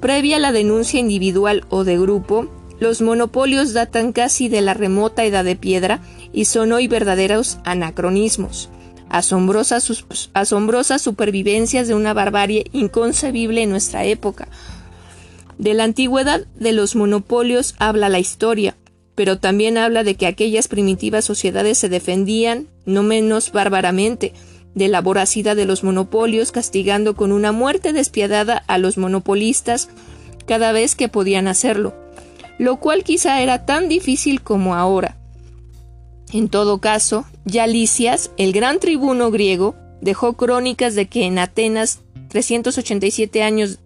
Previa 0.00 0.36
a 0.36 0.40
la 0.40 0.52
denuncia 0.52 0.98
individual 0.98 1.64
o 1.68 1.84
de 1.84 1.98
grupo, 1.98 2.48
los 2.80 3.02
monopolios 3.02 3.72
datan 3.72 4.12
casi 4.12 4.48
de 4.48 4.62
la 4.62 4.74
remota 4.74 5.24
edad 5.24 5.44
de 5.44 5.56
piedra 5.56 6.00
y 6.32 6.46
son 6.46 6.72
hoy 6.72 6.88
verdaderos 6.88 7.58
anacronismos 7.64 8.70
asombrosas, 9.08 10.04
asombrosas 10.34 11.02
supervivencias 11.02 11.88
de 11.88 11.94
una 11.94 12.14
barbarie 12.14 12.66
inconcebible 12.72 13.62
en 13.62 13.70
nuestra 13.70 14.04
época. 14.04 14.48
De 15.58 15.74
la 15.74 15.84
antigüedad 15.84 16.46
de 16.56 16.72
los 16.72 16.96
monopolios 16.96 17.74
habla 17.78 18.08
la 18.08 18.18
historia, 18.18 18.76
pero 19.14 19.38
también 19.38 19.78
habla 19.78 20.04
de 20.04 20.14
que 20.14 20.26
aquellas 20.26 20.68
primitivas 20.68 21.24
sociedades 21.24 21.78
se 21.78 21.88
defendían, 21.88 22.68
no 22.84 23.02
menos 23.02 23.52
bárbaramente, 23.52 24.34
de 24.74 24.88
la 24.88 25.00
voracidad 25.00 25.56
de 25.56 25.64
los 25.64 25.82
monopolios, 25.82 26.52
castigando 26.52 27.16
con 27.16 27.32
una 27.32 27.50
muerte 27.50 27.94
despiadada 27.94 28.62
a 28.66 28.76
los 28.76 28.98
monopolistas 28.98 29.88
cada 30.46 30.72
vez 30.72 30.94
que 30.94 31.08
podían 31.08 31.48
hacerlo, 31.48 31.94
lo 32.58 32.76
cual 32.76 33.02
quizá 33.02 33.40
era 33.40 33.64
tan 33.64 33.88
difícil 33.88 34.42
como 34.42 34.74
ahora. 34.74 35.16
En 36.32 36.48
todo 36.48 36.78
caso, 36.80 37.24
ya 37.44 37.66
Licias, 37.66 38.30
el 38.36 38.52
gran 38.52 38.80
tribuno 38.80 39.30
griego, 39.30 39.74
dejó 40.00 40.34
crónicas 40.34 40.94
de 40.94 41.06
que 41.08 41.24
en 41.24 41.38
Atenas, 41.38 42.00
387 42.28 43.42
años 43.42 43.78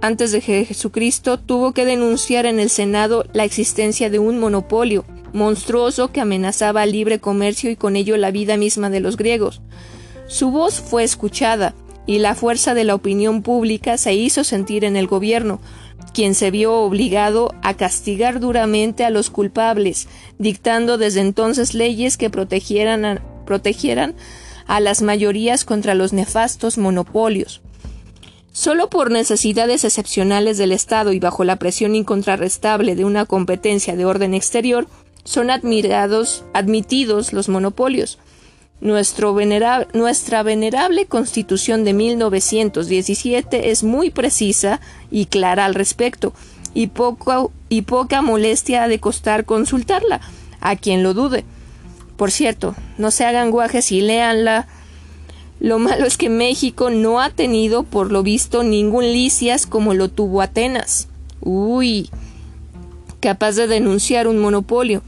antes 0.00 0.32
de 0.32 0.40
Jesucristo, 0.40 1.38
tuvo 1.38 1.72
que 1.72 1.84
denunciar 1.84 2.46
en 2.46 2.60
el 2.60 2.70
Senado 2.70 3.24
la 3.32 3.44
existencia 3.44 4.08
de 4.08 4.18
un 4.18 4.38
monopolio 4.38 5.04
monstruoso 5.32 6.10
que 6.10 6.20
amenazaba 6.20 6.84
el 6.84 6.92
libre 6.92 7.18
comercio 7.18 7.70
y 7.70 7.76
con 7.76 7.96
ello 7.96 8.16
la 8.16 8.30
vida 8.30 8.56
misma 8.56 8.90
de 8.90 9.00
los 9.00 9.16
griegos. 9.16 9.60
Su 10.26 10.50
voz 10.50 10.80
fue 10.80 11.04
escuchada, 11.04 11.74
y 12.10 12.18
la 12.18 12.34
fuerza 12.34 12.74
de 12.74 12.82
la 12.82 12.96
opinión 12.96 13.40
pública 13.40 13.96
se 13.96 14.14
hizo 14.14 14.42
sentir 14.42 14.84
en 14.84 14.96
el 14.96 15.06
gobierno, 15.06 15.60
quien 16.12 16.34
se 16.34 16.50
vio 16.50 16.74
obligado 16.74 17.54
a 17.62 17.74
castigar 17.74 18.40
duramente 18.40 19.04
a 19.04 19.10
los 19.10 19.30
culpables, 19.30 20.08
dictando 20.36 20.98
desde 20.98 21.20
entonces 21.20 21.72
leyes 21.72 22.16
que 22.16 22.28
protegieran 22.28 23.04
a, 24.66 24.80
las 24.80 25.02
mayorías 25.02 25.64
contra 25.64 25.94
los 25.94 26.12
nefastos 26.12 26.78
monopolios. 26.78 27.60
Solo 28.50 28.90
por 28.90 29.12
necesidades 29.12 29.84
excepcionales 29.84 30.58
del 30.58 30.72
Estado 30.72 31.12
y 31.12 31.20
bajo 31.20 31.44
la 31.44 31.60
presión 31.60 31.94
incontrarrestable 31.94 32.96
de 32.96 33.04
una 33.04 33.24
competencia 33.24 33.94
de 33.94 34.04
orden 34.04 34.34
exterior, 34.34 34.88
son 35.22 35.48
admirados, 35.48 36.42
admitidos 36.54 37.32
los 37.32 37.48
monopolios, 37.48 38.18
nuestra 38.80 40.42
venerable 40.42 41.06
Constitución 41.06 41.84
de 41.84 41.92
1917 41.92 43.70
es 43.70 43.84
muy 43.84 44.10
precisa 44.10 44.80
y 45.10 45.26
clara 45.26 45.66
al 45.66 45.74
respecto, 45.74 46.32
y, 46.72 46.86
poco, 46.86 47.52
y 47.68 47.82
poca 47.82 48.22
molestia 48.22 48.84
ha 48.84 48.88
de 48.88 48.98
costar 48.98 49.44
consultarla, 49.44 50.20
a 50.60 50.76
quien 50.76 51.02
lo 51.02 51.14
dude. 51.14 51.44
Por 52.16 52.30
cierto, 52.30 52.74
no 52.98 53.10
se 53.10 53.24
hagan 53.24 53.50
guajes 53.50 53.92
y 53.92 54.00
léanla. 54.00 54.66
Lo 55.58 55.78
malo 55.78 56.06
es 56.06 56.16
que 56.16 56.28
México 56.28 56.90
no 56.90 57.20
ha 57.20 57.30
tenido, 57.30 57.82
por 57.82 58.12
lo 58.12 58.22
visto, 58.22 58.62
ningún 58.62 59.04
licias 59.04 59.66
como 59.66 59.94
lo 59.94 60.08
tuvo 60.08 60.40
Atenas. 60.40 61.08
Uy, 61.40 62.10
capaz 63.20 63.52
de 63.52 63.66
denunciar 63.66 64.26
un 64.26 64.38
monopolio 64.38 65.02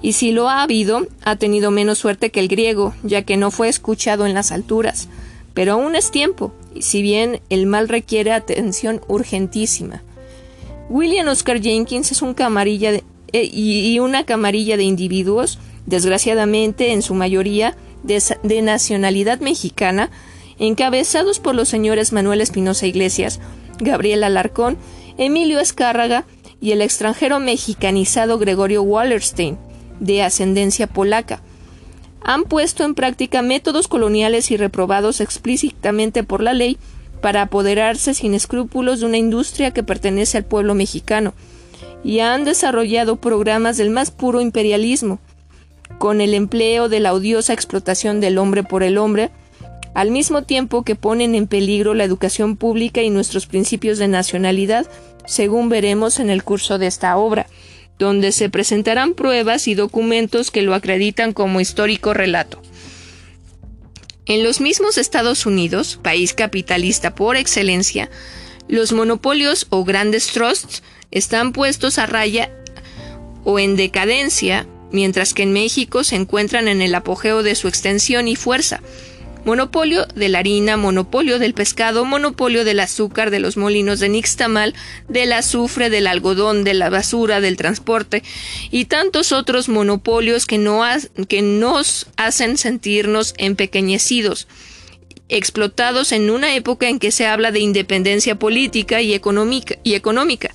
y 0.00 0.12
si 0.12 0.32
lo 0.32 0.48
ha 0.48 0.62
habido, 0.62 1.06
ha 1.24 1.36
tenido 1.36 1.70
menos 1.70 1.98
suerte 1.98 2.30
que 2.30 2.40
el 2.40 2.48
griego, 2.48 2.94
ya 3.02 3.22
que 3.22 3.36
no 3.36 3.50
fue 3.50 3.68
escuchado 3.68 4.26
en 4.26 4.34
las 4.34 4.52
alturas. 4.52 5.08
Pero 5.54 5.72
aún 5.72 5.96
es 5.96 6.10
tiempo, 6.10 6.52
y 6.74 6.82
si 6.82 7.02
bien 7.02 7.40
el 7.50 7.66
mal 7.66 7.88
requiere 7.88 8.32
atención 8.32 9.00
urgentísima. 9.08 10.02
William 10.88 11.28
Oscar 11.28 11.60
Jenkins 11.60 12.12
es 12.12 12.22
un 12.22 12.34
camarilla 12.34 12.92
de, 12.92 13.04
eh, 13.32 13.48
y, 13.52 13.98
una 13.98 14.24
camarilla 14.24 14.76
de 14.76 14.84
individuos, 14.84 15.58
desgraciadamente 15.86 16.92
en 16.92 17.02
su 17.02 17.14
mayoría 17.14 17.76
de, 18.04 18.22
de 18.42 18.62
nacionalidad 18.62 19.40
mexicana, 19.40 20.10
encabezados 20.58 21.40
por 21.40 21.54
los 21.54 21.68
señores 21.68 22.12
Manuel 22.12 22.40
Espinosa 22.40 22.86
Iglesias, 22.86 23.40
Gabriel 23.80 24.24
Alarcón, 24.24 24.78
Emilio 25.18 25.58
Escárraga 25.60 26.24
y 26.60 26.72
el 26.72 26.82
extranjero 26.82 27.38
mexicanizado 27.38 28.38
Gregorio 28.38 28.82
Wallerstein, 28.82 29.58
de 30.00 30.22
ascendencia 30.22 30.86
polaca. 30.86 31.40
Han 32.22 32.44
puesto 32.44 32.84
en 32.84 32.94
práctica 32.94 33.42
métodos 33.42 33.88
coloniales 33.88 34.50
y 34.50 34.56
reprobados 34.56 35.20
explícitamente 35.20 36.24
por 36.24 36.42
la 36.42 36.52
ley 36.52 36.78
para 37.20 37.42
apoderarse 37.42 38.14
sin 38.14 38.34
escrúpulos 38.34 39.00
de 39.00 39.06
una 39.06 39.16
industria 39.16 39.72
que 39.72 39.82
pertenece 39.82 40.38
al 40.38 40.44
pueblo 40.44 40.74
mexicano, 40.74 41.34
y 42.04 42.20
han 42.20 42.44
desarrollado 42.44 43.16
programas 43.16 43.76
del 43.76 43.90
más 43.90 44.10
puro 44.10 44.40
imperialismo, 44.40 45.18
con 45.98 46.20
el 46.20 46.34
empleo 46.34 46.88
de 46.88 47.00
la 47.00 47.12
odiosa 47.12 47.52
explotación 47.52 48.20
del 48.20 48.38
hombre 48.38 48.62
por 48.62 48.82
el 48.82 48.98
hombre, 48.98 49.30
al 49.94 50.10
mismo 50.10 50.42
tiempo 50.42 50.84
que 50.84 50.94
ponen 50.94 51.34
en 51.34 51.48
peligro 51.48 51.94
la 51.94 52.04
educación 52.04 52.56
pública 52.56 53.02
y 53.02 53.10
nuestros 53.10 53.46
principios 53.46 53.98
de 53.98 54.06
nacionalidad, 54.06 54.86
según 55.26 55.68
veremos 55.68 56.20
en 56.20 56.30
el 56.30 56.44
curso 56.44 56.78
de 56.78 56.86
esta 56.86 57.16
obra 57.16 57.46
donde 57.98 58.32
se 58.32 58.48
presentarán 58.48 59.14
pruebas 59.14 59.68
y 59.68 59.74
documentos 59.74 60.50
que 60.50 60.62
lo 60.62 60.74
acreditan 60.74 61.32
como 61.32 61.60
histórico 61.60 62.14
relato. 62.14 62.62
En 64.26 64.44
los 64.44 64.60
mismos 64.60 64.98
Estados 64.98 65.46
Unidos, 65.46 65.98
país 66.02 66.34
capitalista 66.34 67.14
por 67.14 67.36
excelencia, 67.36 68.10
los 68.68 68.92
monopolios 68.92 69.66
o 69.70 69.84
grandes 69.84 70.28
trusts 70.28 70.82
están 71.10 71.52
puestos 71.52 71.98
a 71.98 72.06
raya 72.06 72.50
o 73.44 73.58
en 73.58 73.76
decadencia, 73.76 74.66
mientras 74.92 75.32
que 75.32 75.42
en 75.42 75.54
México 75.54 76.04
se 76.04 76.16
encuentran 76.16 76.68
en 76.68 76.82
el 76.82 76.94
apogeo 76.94 77.42
de 77.42 77.54
su 77.54 77.68
extensión 77.68 78.28
y 78.28 78.36
fuerza, 78.36 78.82
monopolio 79.48 80.04
de 80.14 80.28
la 80.28 80.40
harina, 80.40 80.76
monopolio 80.76 81.38
del 81.38 81.54
pescado, 81.54 82.04
monopolio 82.04 82.66
del 82.66 82.80
azúcar, 82.80 83.30
de 83.30 83.40
los 83.40 83.56
molinos 83.56 83.98
de 83.98 84.10
Nixtamal, 84.10 84.74
del 85.08 85.32
azufre, 85.32 85.88
del 85.88 86.06
algodón, 86.06 86.64
de 86.64 86.74
la 86.74 86.90
basura, 86.90 87.40
del 87.40 87.56
transporte 87.56 88.22
y 88.70 88.84
tantos 88.84 89.32
otros 89.32 89.70
monopolios 89.70 90.44
que, 90.44 90.58
no 90.58 90.82
que 91.28 91.40
nos 91.40 92.08
hacen 92.18 92.58
sentirnos 92.58 93.32
empequeñecidos 93.38 94.48
explotados 95.30 96.12
en 96.12 96.28
una 96.28 96.54
época 96.54 96.90
en 96.90 96.98
que 96.98 97.10
se 97.10 97.26
habla 97.26 97.50
de 97.50 97.60
independencia 97.60 98.38
política 98.38 99.00
y 99.00 99.14
económica, 99.14 99.76
y 99.82 99.94
económica 99.94 100.50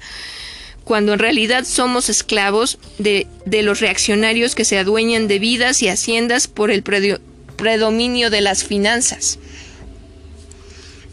cuando 0.84 1.14
en 1.14 1.20
realidad 1.20 1.64
somos 1.66 2.10
esclavos 2.10 2.78
de, 3.00 3.26
de, 3.46 3.64
los 3.64 3.80
reaccionarios 3.80 4.54
que 4.54 4.66
se 4.66 4.78
adueñan 4.78 5.28
de 5.28 5.40
vidas 5.40 5.82
y 5.82 5.88
haciendas 5.88 6.48
por 6.48 6.72
el, 6.72 6.84
predominio 7.64 8.30
de 8.30 8.42
las 8.42 8.66
finanzas. 8.66 9.40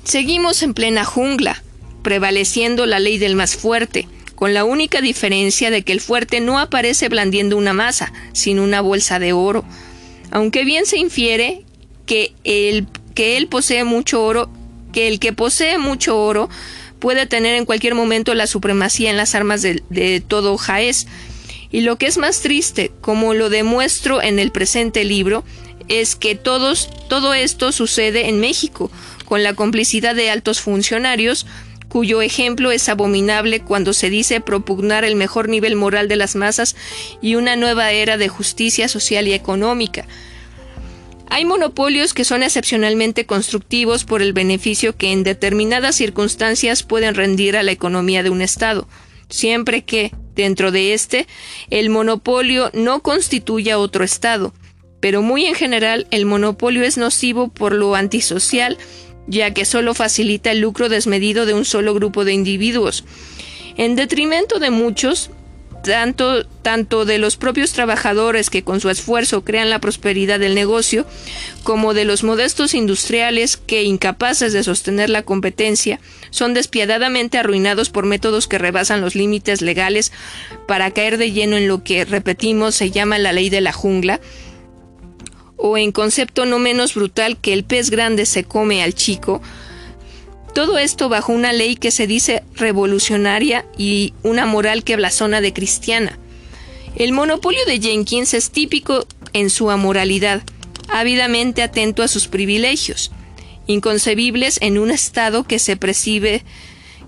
Seguimos 0.03 0.65
en 0.65 0.75
plena 0.75 1.05
jungla, 1.05 1.63
prevaleciendo 2.03 2.87
la 2.87 2.99
ley 2.99 3.19
del 3.19 3.37
más 3.37 3.55
fuerte, 3.55 4.09
con 4.35 4.53
la 4.53 4.65
única 4.65 5.01
diferencia 5.01 5.71
de 5.71 5.83
que 5.83 5.93
el 5.93 6.01
fuerte 6.01 6.41
no 6.41 6.59
aparece 6.59 7.09
blandiendo 7.09 7.57
una 7.57 7.73
masa, 7.73 8.13
sino 8.33 8.65
una 8.65 8.81
bolsa 8.81 9.21
de 9.21 9.33
oro. 9.33 9.65
Aunque 10.33 10.65
bien 10.65 10.87
se 10.87 10.99
infiere 10.99 11.63
que 12.05 12.33
el 12.43 12.89
que 13.15 13.37
él 13.37 13.47
posee 13.47 13.85
mucho 13.85 14.25
oro, 14.25 14.51
que 14.93 15.07
el 15.07 15.21
que 15.21 15.33
posee 15.33 15.79
mucho 15.79 16.21
oro 16.21 16.51
puede 16.99 17.27
tener 17.27 17.55
en 17.55 17.65
cualquier 17.65 17.95
momento 17.95 18.35
la 18.35 18.49
supremacía 18.49 19.11
en 19.11 19.17
las 19.17 19.37
armas 19.37 19.63
de, 19.63 19.85
de 19.89 20.21
todo 20.21 20.57
Jaez. 20.57 21.07
Y 21.71 21.83
lo 21.83 21.97
que 21.97 22.07
es 22.07 22.19
más 22.19 22.41
triste, 22.41 22.91
como 23.01 23.35
lo 23.35 23.51
demuestro 23.51 24.21
en 24.21 24.41
el 24.41 24.51
presente 24.51 25.05
libro, 25.05 25.45
es 25.91 26.17
que 26.17 26.37
todos, 26.37 26.89
todo 27.09 27.35
esto 27.35 27.73
sucede 27.73 28.29
en 28.29 28.41
México, 28.41 28.91
con 29.27 29.43
la 29.43 29.55
complicidad 29.55 30.15
de 30.15 30.31
altos 30.31 30.61
funcionarios, 30.61 31.47
cuyo 31.89 32.23
ejemplo 32.23 32.71
es 32.71 32.89
abominable 32.89 33.61
cuando 33.61 33.93
se 33.93 34.09
dice 34.09 34.41
propugnar 34.41 35.05
el 35.05 35.17
mejor 35.17 35.49
nivel 35.49 35.75
moral 35.75 36.07
de 36.07 36.15
las 36.15 36.37
masas 36.37 36.77
y 37.21 37.35
una 37.35 37.57
nueva 37.57 37.91
era 37.91 38.17
de 38.17 38.29
justicia 38.29 38.89
social 38.89 39.27
y 39.27 39.33
económica. 39.33 40.07
Hay 41.29 41.45
monopolios 41.45 42.15
que 42.15 42.25
son 42.25 42.45
excepcionalmente 42.45 43.27
constructivos 43.27 44.05
por 44.05 44.23
el 44.23 44.33
beneficio 44.33 44.97
que 44.97 45.13
en 45.13 45.25
determinadas 45.25 45.97
circunstancias 45.97 46.85
pueden 46.85 47.15
rendir 47.17 47.57
a 47.57 47.65
la 47.65 47.73
economía 47.73 48.23
de 48.23 48.31
un 48.31 48.43
Estado, 48.43 48.89
siempre 49.29 49.83
que, 49.83 50.13
dentro 50.37 50.71
de 50.71 50.95
éste, 50.95 51.27
el 51.71 51.91
monopolio 51.91 52.71
no 52.75 53.01
constituya 53.01 53.79
otro 53.79 54.05
Estado. 54.05 54.53
Pero 55.01 55.23
muy 55.23 55.47
en 55.47 55.55
general, 55.55 56.07
el 56.11 56.27
monopolio 56.27 56.83
es 56.83 56.99
nocivo 56.99 57.49
por 57.49 57.73
lo 57.73 57.95
antisocial, 57.95 58.77
ya 59.27 59.53
que 59.53 59.65
solo 59.65 59.95
facilita 59.95 60.51
el 60.51 60.61
lucro 60.61 60.89
desmedido 60.89 61.47
de 61.47 61.55
un 61.55 61.65
solo 61.65 61.95
grupo 61.95 62.25
de 62.25 62.33
individuos. 62.33 63.05
En 63.77 63.97
detrimento 63.97 64.59
de 64.59 64.71
muchos, 64.71 65.31
tanto, 65.83 66.45
tanto 66.45 67.05
de 67.05 67.19
los 67.19 67.37
propios 67.37 67.73
trabajadores 67.73 68.51
que 68.51 68.63
con 68.63 68.81
su 68.81 68.91
esfuerzo 68.91 69.45
crean 69.45 69.71
la 69.71 69.79
prosperidad 69.79 70.39
del 70.39 70.55
negocio, 70.55 71.07
como 71.63 71.95
de 71.95 72.05
los 72.05 72.23
modestos 72.23 72.75
industriales 72.75 73.57
que, 73.57 73.85
incapaces 73.85 74.53
de 74.53 74.65
sostener 74.65 75.11
la 75.11 75.23
competencia, 75.23 76.01
son 76.31 76.55
despiadadamente 76.55 77.39
arruinados 77.39 77.91
por 77.91 78.07
métodos 78.07 78.49
que 78.49 78.59
rebasan 78.59 79.01
los 79.01 79.15
límites 79.15 79.63
legales 79.63 80.13
para 80.67 80.91
caer 80.91 81.17
de 81.17 81.33
lleno 81.33 81.57
en 81.57 81.69
lo 81.69 81.83
que, 81.83 82.05
repetimos, 82.05 82.75
se 82.75 82.91
llama 82.91 83.19
la 83.19 83.33
ley 83.33 83.51
de 83.51 83.61
la 83.61 83.73
jungla, 83.73 84.21
o 85.61 85.77
en 85.77 85.93
concepto 85.93 86.47
no 86.47 86.59
menos 86.59 86.95
brutal 86.95 87.37
que 87.37 87.53
el 87.53 87.65
pez 87.65 87.91
grande 87.91 88.27
se 88.27 88.45
come 88.45 88.83
al 88.83 88.95
chico, 88.95 89.43
todo 90.55 90.79
esto 90.79 91.09
bajo 91.09 91.33
una 91.33 91.53
ley 91.53 91.77
que 91.77 91.91
se 91.91 92.07
dice 92.07 92.43
revolucionaria 92.55 93.65
y 93.79 94.15
una 94.23 94.47
moral 94.47 94.83
que 94.83 94.97
blasona 94.97 95.41
de 95.41 95.53
cristiana. 95.53 96.19
El 96.97 97.13
monopolio 97.13 97.65
de 97.67 97.81
Jenkins 97.81 98.35
es 98.35 98.51
típico 98.51 99.07
en 99.33 99.49
su 99.49 99.71
amoralidad, 99.71 100.43
ávidamente 100.89 101.63
atento 101.63 102.03
a 102.03 102.09
sus 102.09 102.27
privilegios, 102.27 103.13
inconcebibles 103.67 104.59
en 104.61 104.79
un 104.79 104.91
estado 104.91 105.45
que 105.45 105.61
se 105.61 105.77
percibe, 105.77 106.43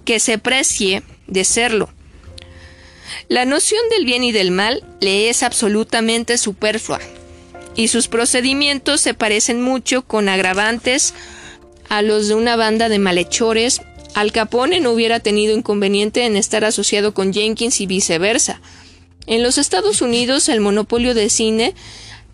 que 0.05 0.21
se 0.21 0.39
precie 0.39 1.03
de 1.27 1.45
serlo. 1.45 1.89
La 3.29 3.45
noción 3.45 3.81
del 3.91 4.05
bien 4.05 4.23
y 4.23 4.31
del 4.31 4.53
mal 4.53 4.85
le 5.01 5.31
es 5.31 5.43
absolutamente 5.43 6.39
superflua, 6.39 7.01
y 7.77 7.89
sus 7.89 8.09
procedimientos 8.09 9.01
se 9.01 9.15
parecen 9.15 9.63
mucho 9.63 10.03
con 10.03 10.29
agravantes 10.29 11.15
a 11.89 12.03
los 12.03 12.29
de 12.29 12.35
una 12.35 12.57
banda 12.57 12.89
de 12.89 12.99
malhechores, 12.99 13.83
Al 14.15 14.33
Capone 14.33 14.81
no 14.81 14.93
hubiera 14.93 15.21
tenido 15.21 15.57
inconveniente 15.57 16.27
en 16.27 16.37
estar 16.37 16.65
asociado 16.65 17.15
con 17.15 17.33
Jenkins 17.33 17.81
y 17.81 17.87
viceversa. 17.87 18.61
En 19.27 19.43
los 19.43 19.59
Estados 19.59 20.03
Unidos, 20.03 20.49
el 20.49 20.61
monopolio 20.61 21.15
de 21.15 21.31
cine, 21.31 21.75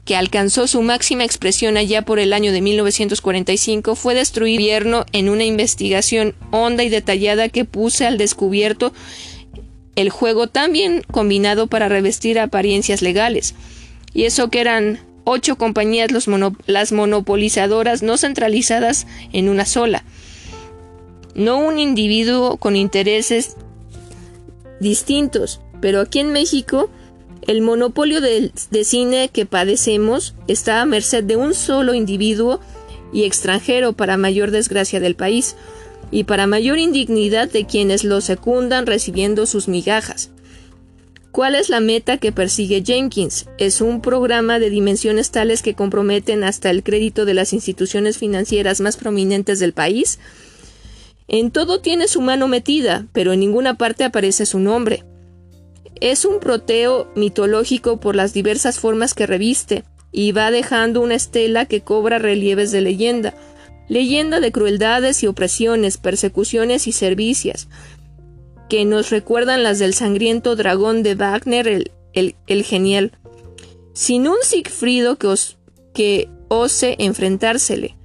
que 0.04 0.16
alcanzó 0.16 0.66
su 0.66 0.80
máxima 0.80 1.24
expresión 1.24 1.76
allá 1.76 2.02
por 2.02 2.18
el 2.18 2.32
año 2.32 2.50
de 2.50 2.60
1945, 2.60 3.94
fue 3.94 4.14
destruido 4.14 5.06
en 5.12 5.28
una 5.28 5.44
investigación 5.44 6.34
honda 6.50 6.82
y 6.82 6.88
detallada 6.88 7.48
que 7.48 7.64
puse 7.64 8.06
al 8.06 8.16
descubierto 8.16 8.92
el 9.96 10.10
juego 10.10 10.46
tan 10.46 10.72
bien 10.72 11.02
combinado 11.10 11.66
para 11.66 11.88
revestir 11.88 12.38
apariencias 12.38 13.02
legales. 13.02 13.54
Y 14.14 14.24
eso 14.24 14.48
que 14.48 14.60
eran 14.60 15.00
ocho 15.28 15.56
compañías 15.56 16.10
las 16.66 16.92
monopolizadoras 16.92 18.02
no 18.02 18.16
centralizadas 18.16 19.06
en 19.32 19.48
una 19.48 19.66
sola. 19.66 20.04
No 21.34 21.58
un 21.58 21.78
individuo 21.78 22.56
con 22.56 22.76
intereses 22.76 23.56
distintos, 24.80 25.60
pero 25.80 26.00
aquí 26.00 26.20
en 26.20 26.32
México 26.32 26.90
el 27.46 27.60
monopolio 27.60 28.20
de, 28.20 28.52
de 28.70 28.84
cine 28.84 29.30
que 29.32 29.46
padecemos 29.46 30.34
está 30.48 30.80
a 30.80 30.86
merced 30.86 31.24
de 31.24 31.36
un 31.36 31.54
solo 31.54 31.94
individuo 31.94 32.60
y 33.12 33.24
extranjero 33.24 33.92
para 33.92 34.16
mayor 34.16 34.50
desgracia 34.50 35.00
del 35.00 35.14
país 35.14 35.56
y 36.10 36.24
para 36.24 36.46
mayor 36.46 36.78
indignidad 36.78 37.50
de 37.50 37.66
quienes 37.66 38.04
lo 38.04 38.20
secundan 38.20 38.86
recibiendo 38.86 39.46
sus 39.46 39.68
migajas. 39.68 40.30
¿Cuál 41.38 41.54
es 41.54 41.68
la 41.68 41.78
meta 41.78 42.16
que 42.16 42.32
persigue 42.32 42.82
Jenkins? 42.84 43.46
Es 43.58 43.80
un 43.80 44.00
programa 44.00 44.58
de 44.58 44.70
dimensiones 44.70 45.30
tales 45.30 45.62
que 45.62 45.74
comprometen 45.74 46.42
hasta 46.42 46.68
el 46.68 46.82
crédito 46.82 47.24
de 47.26 47.34
las 47.34 47.52
instituciones 47.52 48.18
financieras 48.18 48.80
más 48.80 48.96
prominentes 48.96 49.60
del 49.60 49.72
país. 49.72 50.18
En 51.28 51.52
todo 51.52 51.80
tiene 51.80 52.08
su 52.08 52.22
mano 52.22 52.48
metida, 52.48 53.06
pero 53.12 53.32
en 53.32 53.38
ninguna 53.38 53.74
parte 53.74 54.02
aparece 54.02 54.46
su 54.46 54.58
nombre. 54.58 55.04
Es 56.00 56.24
un 56.24 56.40
proteo 56.40 57.08
mitológico 57.14 58.00
por 58.00 58.16
las 58.16 58.32
diversas 58.32 58.80
formas 58.80 59.14
que 59.14 59.28
reviste, 59.28 59.84
y 60.10 60.32
va 60.32 60.50
dejando 60.50 61.00
una 61.00 61.14
estela 61.14 61.66
que 61.66 61.82
cobra 61.82 62.18
relieves 62.18 62.72
de 62.72 62.80
leyenda, 62.80 63.36
leyenda 63.86 64.40
de 64.40 64.50
crueldades 64.50 65.22
y 65.22 65.28
opresiones, 65.28 65.98
persecuciones 65.98 66.88
y 66.88 66.92
servicios, 66.92 67.68
que 68.68 68.84
nos 68.84 69.10
recuerdan 69.10 69.62
las 69.62 69.78
del 69.78 69.94
sangriento 69.94 70.56
dragón 70.56 71.02
de 71.02 71.14
Wagner, 71.14 71.92
el, 72.12 72.64
genial. 72.64 73.12
Sin 73.92 74.28
un 74.28 74.36
Sigfrido 74.42 75.16
que, 75.16 75.34
que 75.94 76.28
ose 76.48 76.96
enfrentársele. 76.98 77.96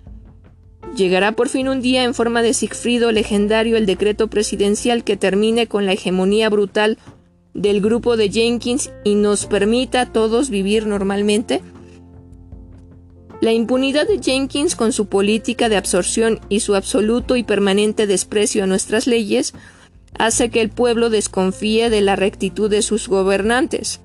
Llegará 0.95 1.31
por 1.31 1.49
fin 1.49 1.67
un 1.69 1.81
día 1.81 2.03
en 2.03 2.13
forma 2.13 2.41
de 2.41 2.53
Sigfrido 2.53 3.11
legendario 3.11 3.77
el 3.77 3.85
decreto 3.85 4.27
presidencial 4.27 5.03
que 5.03 5.17
termine 5.17 5.67
con 5.67 5.85
la 5.85 5.93
hegemonía 5.93 6.49
brutal 6.49 6.97
del 7.53 7.81
grupo 7.81 8.17
de 8.17 8.29
Jenkins 8.29 8.91
y 9.03 9.15
nos 9.15 9.45
permita 9.45 10.01
a 10.01 10.11
todos 10.11 10.49
vivir 10.49 10.85
normalmente? 10.85 11.61
La 13.41 13.51
impunidad 13.51 14.07
de 14.07 14.19
Jenkins 14.19 14.75
con 14.75 14.93
su 14.93 15.07
política 15.07 15.67
de 15.67 15.75
absorción 15.75 16.39
y 16.47 16.61
su 16.61 16.75
absoluto 16.75 17.35
y 17.35 17.43
permanente 17.43 18.07
desprecio 18.07 18.63
a 18.63 18.67
nuestras 18.67 19.05
leyes 19.05 19.53
hace 20.17 20.49
que 20.49 20.61
el 20.61 20.69
pueblo 20.69 21.09
desconfíe 21.09 21.89
de 21.89 22.01
la 22.01 22.15
rectitud 22.15 22.69
de 22.69 22.81
sus 22.81 23.07
gobernantes. 23.07 24.01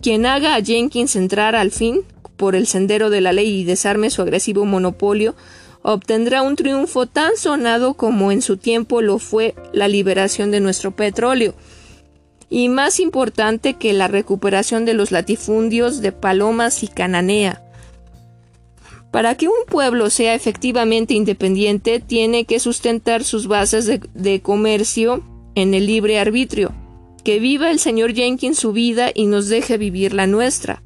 Quien 0.00 0.26
haga 0.26 0.54
a 0.54 0.62
Jenkins 0.62 1.16
entrar 1.16 1.56
al 1.56 1.70
fin 1.70 2.02
por 2.36 2.56
el 2.56 2.66
sendero 2.66 3.10
de 3.10 3.20
la 3.20 3.32
ley 3.32 3.60
y 3.60 3.64
desarme 3.64 4.10
su 4.10 4.22
agresivo 4.22 4.64
monopolio, 4.64 5.34
obtendrá 5.82 6.42
un 6.42 6.56
triunfo 6.56 7.06
tan 7.06 7.36
sonado 7.36 7.94
como 7.94 8.32
en 8.32 8.42
su 8.42 8.56
tiempo 8.56 9.02
lo 9.02 9.18
fue 9.18 9.54
la 9.72 9.88
liberación 9.88 10.50
de 10.50 10.60
nuestro 10.60 10.96
petróleo, 10.96 11.54
y 12.50 12.68
más 12.68 13.00
importante 13.00 13.74
que 13.74 13.92
la 13.92 14.08
recuperación 14.08 14.84
de 14.84 14.94
los 14.94 15.10
latifundios 15.10 16.00
de 16.00 16.12
Palomas 16.12 16.82
y 16.82 16.88
Cananea. 16.88 17.63
Para 19.14 19.36
que 19.36 19.46
un 19.46 19.54
pueblo 19.68 20.10
sea 20.10 20.34
efectivamente 20.34 21.14
independiente, 21.14 22.00
tiene 22.00 22.46
que 22.46 22.58
sustentar 22.58 23.22
sus 23.22 23.46
bases 23.46 23.86
de, 23.86 24.42
comercio 24.42 25.22
en 25.54 25.72
el 25.72 25.86
libre 25.86 26.18
arbitrio. 26.18 26.72
Que 27.22 27.38
viva 27.38 27.70
el 27.70 27.78
señor 27.78 28.12
Jenkins 28.12 28.58
su 28.58 28.72
vida 28.72 29.12
y 29.14 29.26
nos 29.26 29.46
deje 29.48 29.78
vivir 29.78 30.14
la 30.14 30.26
nuestra. 30.26 30.82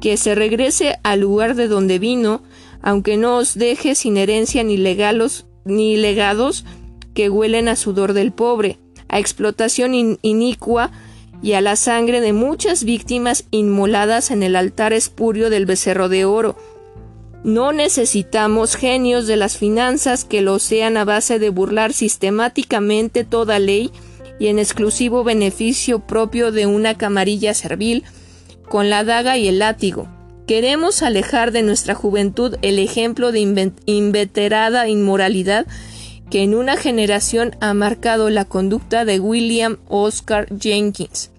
Que 0.00 0.16
se 0.16 0.36
regrese 0.36 1.00
al 1.02 1.18
lugar 1.18 1.56
de 1.56 1.66
donde 1.66 1.98
vino, 1.98 2.44
aunque 2.80 3.16
no 3.16 3.38
os 3.38 3.54
deje 3.54 3.96
sin 3.96 4.18
herencia 4.18 4.62
ni, 4.62 4.76
legalos, 4.76 5.46
ni 5.64 5.96
legados 5.96 6.64
que 7.12 7.28
huelen 7.28 7.66
a 7.66 7.74
sudor 7.74 8.12
del 8.12 8.30
pobre, 8.30 8.78
a 9.08 9.18
explotación 9.18 10.16
inicua 10.22 10.92
y 11.42 11.54
a 11.54 11.60
la 11.60 11.74
sangre 11.74 12.20
de 12.20 12.32
muchas 12.32 12.84
víctimas 12.84 13.46
inmoladas 13.50 14.30
en 14.30 14.44
el 14.44 14.54
altar 14.54 14.92
espurio 14.92 15.50
del 15.50 15.66
becerro 15.66 16.08
de 16.08 16.24
oro, 16.24 16.56
no 17.44 17.72
necesitamos 17.72 18.74
genios 18.74 19.26
de 19.26 19.36
las 19.36 19.56
finanzas 19.56 20.24
que 20.24 20.42
lo 20.42 20.58
sean 20.58 20.96
a 20.96 21.04
base 21.04 21.38
de 21.38 21.50
burlar 21.50 21.92
sistemáticamente 21.92 23.24
toda 23.24 23.58
ley 23.58 23.90
y 24.38 24.48
en 24.48 24.58
exclusivo 24.58 25.24
beneficio 25.24 26.00
propio 26.00 26.52
de 26.52 26.66
una 26.66 26.96
camarilla 26.96 27.54
servil 27.54 28.04
con 28.68 28.90
la 28.90 29.04
daga 29.04 29.36
y 29.38 29.48
el 29.48 29.58
látigo. 29.58 30.08
Queremos 30.46 31.02
alejar 31.02 31.52
de 31.52 31.62
nuestra 31.62 31.94
juventud 31.94 32.56
el 32.62 32.78
ejemplo 32.78 33.32
de 33.32 33.72
inveterada 33.86 34.88
inmoralidad 34.88 35.66
que 36.30 36.42
en 36.42 36.54
una 36.54 36.76
generación 36.76 37.56
ha 37.60 37.74
marcado 37.74 38.30
la 38.30 38.44
conducta 38.44 39.04
de 39.04 39.20
William 39.20 39.78
Oscar 39.88 40.48
Jenkins. 40.58 41.30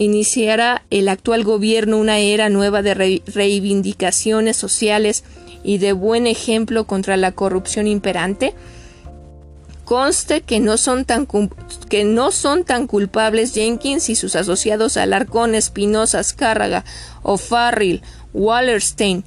Iniciará 0.00 0.84
el 0.90 1.08
actual 1.08 1.42
gobierno 1.42 1.98
una 1.98 2.20
era 2.20 2.48
nueva 2.48 2.82
de 2.82 3.20
reivindicaciones 3.26 4.56
sociales 4.56 5.24
y 5.64 5.78
de 5.78 5.92
buen 5.92 6.28
ejemplo 6.28 6.86
contra 6.86 7.16
la 7.16 7.32
corrupción 7.32 7.88
imperante. 7.88 8.54
Conste 9.84 10.42
que 10.42 10.60
no 10.60 10.76
son 10.76 11.04
tan, 11.04 11.26
que 11.88 12.04
no 12.04 12.30
son 12.30 12.62
tan 12.62 12.86
culpables 12.86 13.52
Jenkins 13.52 14.08
y 14.08 14.14
sus 14.14 14.36
asociados 14.36 14.96
Alarcón, 14.96 15.56
Espinosa, 15.56 16.20
Azcárraga, 16.20 16.84
O'Farrill, 17.24 18.02
Wallerstein, 18.32 19.24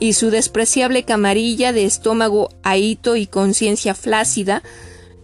y 0.00 0.14
su 0.14 0.30
despreciable 0.30 1.04
camarilla 1.04 1.72
de 1.72 1.84
estómago 1.84 2.48
ahito 2.64 3.14
y 3.14 3.28
conciencia 3.28 3.94
flácida, 3.94 4.64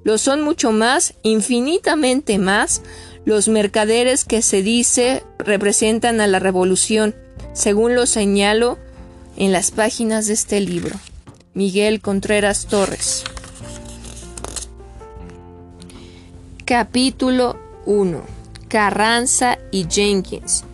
lo 0.05 0.19
son 0.19 0.43
mucho 0.43 0.71
más, 0.71 1.15
infinitamente 1.25 2.39
más, 2.39 2.83
los 3.25 3.49
mercaderes 3.49 4.25
que 4.25 4.43
se 4.43 4.63
dice 4.63 5.25
representan 5.39 6.21
a 6.21 6.27
la 6.27 6.39
revolución, 6.39 7.15
según 7.53 7.95
lo 7.95 8.07
señalo 8.07 8.79
en 9.37 9.53
las 9.53 9.71
páginas 9.71 10.27
de 10.27 10.35
este 10.35 10.61
libro. 10.61 10.95
Miguel 11.55 12.01
Contreras 12.01 12.67
Torres. 12.67 13.25
Capítulo 16.65 17.57
1. 17.87 18.23
Carranza 18.69 19.59
y 19.71 19.87
Jenkins. 19.89 20.65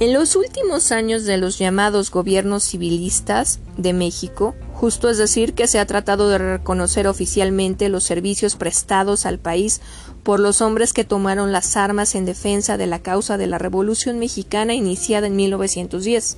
En 0.00 0.12
los 0.12 0.36
últimos 0.36 0.92
años 0.92 1.24
de 1.24 1.38
los 1.38 1.58
llamados 1.58 2.12
gobiernos 2.12 2.62
civilistas 2.62 3.58
de 3.76 3.92
México, 3.92 4.54
justo 4.72 5.10
es 5.10 5.18
decir 5.18 5.54
que 5.54 5.66
se 5.66 5.80
ha 5.80 5.86
tratado 5.86 6.28
de 6.28 6.38
reconocer 6.38 7.08
oficialmente 7.08 7.88
los 7.88 8.04
servicios 8.04 8.54
prestados 8.54 9.26
al 9.26 9.40
país 9.40 9.80
por 10.28 10.40
los 10.40 10.60
hombres 10.60 10.92
que 10.92 11.04
tomaron 11.04 11.52
las 11.52 11.74
armas 11.78 12.14
en 12.14 12.26
defensa 12.26 12.76
de 12.76 12.86
la 12.86 12.98
causa 12.98 13.38
de 13.38 13.46
la 13.46 13.56
Revolución 13.56 14.18
mexicana 14.18 14.74
iniciada 14.74 15.26
en 15.26 15.36
1910. 15.36 16.36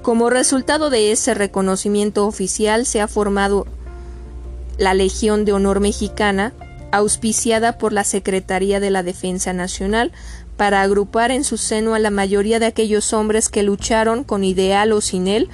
Como 0.00 0.30
resultado 0.30 0.88
de 0.88 1.12
ese 1.12 1.34
reconocimiento 1.34 2.26
oficial 2.26 2.86
se 2.86 3.02
ha 3.02 3.06
formado 3.06 3.66
la 4.78 4.94
Legión 4.94 5.44
de 5.44 5.52
Honor 5.52 5.80
Mexicana, 5.80 6.54
auspiciada 6.90 7.76
por 7.76 7.92
la 7.92 8.02
Secretaría 8.02 8.80
de 8.80 8.88
la 8.88 9.02
Defensa 9.02 9.52
Nacional, 9.52 10.10
para 10.56 10.80
agrupar 10.80 11.32
en 11.32 11.44
su 11.44 11.58
seno 11.58 11.94
a 11.94 11.98
la 11.98 12.10
mayoría 12.10 12.60
de 12.60 12.64
aquellos 12.64 13.12
hombres 13.12 13.50
que 13.50 13.62
lucharon 13.62 14.24
con 14.24 14.42
ideal 14.42 14.92
o 14.92 15.02
sin 15.02 15.28
él, 15.28 15.50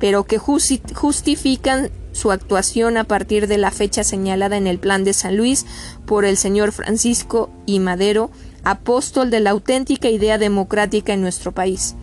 pero 0.00 0.24
que 0.24 0.38
justifican 0.38 1.92
su 2.12 2.32
actuación 2.32 2.96
a 2.96 3.04
partir 3.04 3.46
de 3.46 3.58
la 3.58 3.70
fecha 3.70 4.04
señalada 4.04 4.56
en 4.56 4.66
el 4.66 4.78
Plan 4.78 5.04
de 5.04 5.12
San 5.12 5.36
Luis 5.36 5.66
por 6.06 6.24
el 6.24 6.36
señor 6.36 6.72
Francisco 6.72 7.50
I. 7.66 7.80
Madero, 7.80 8.30
apóstol 8.64 9.30
de 9.30 9.40
la 9.40 9.50
auténtica 9.50 10.08
idea 10.08 10.38
democrática 10.38 11.12
en 11.12 11.22
nuestro 11.22 11.52
país. 11.52 11.94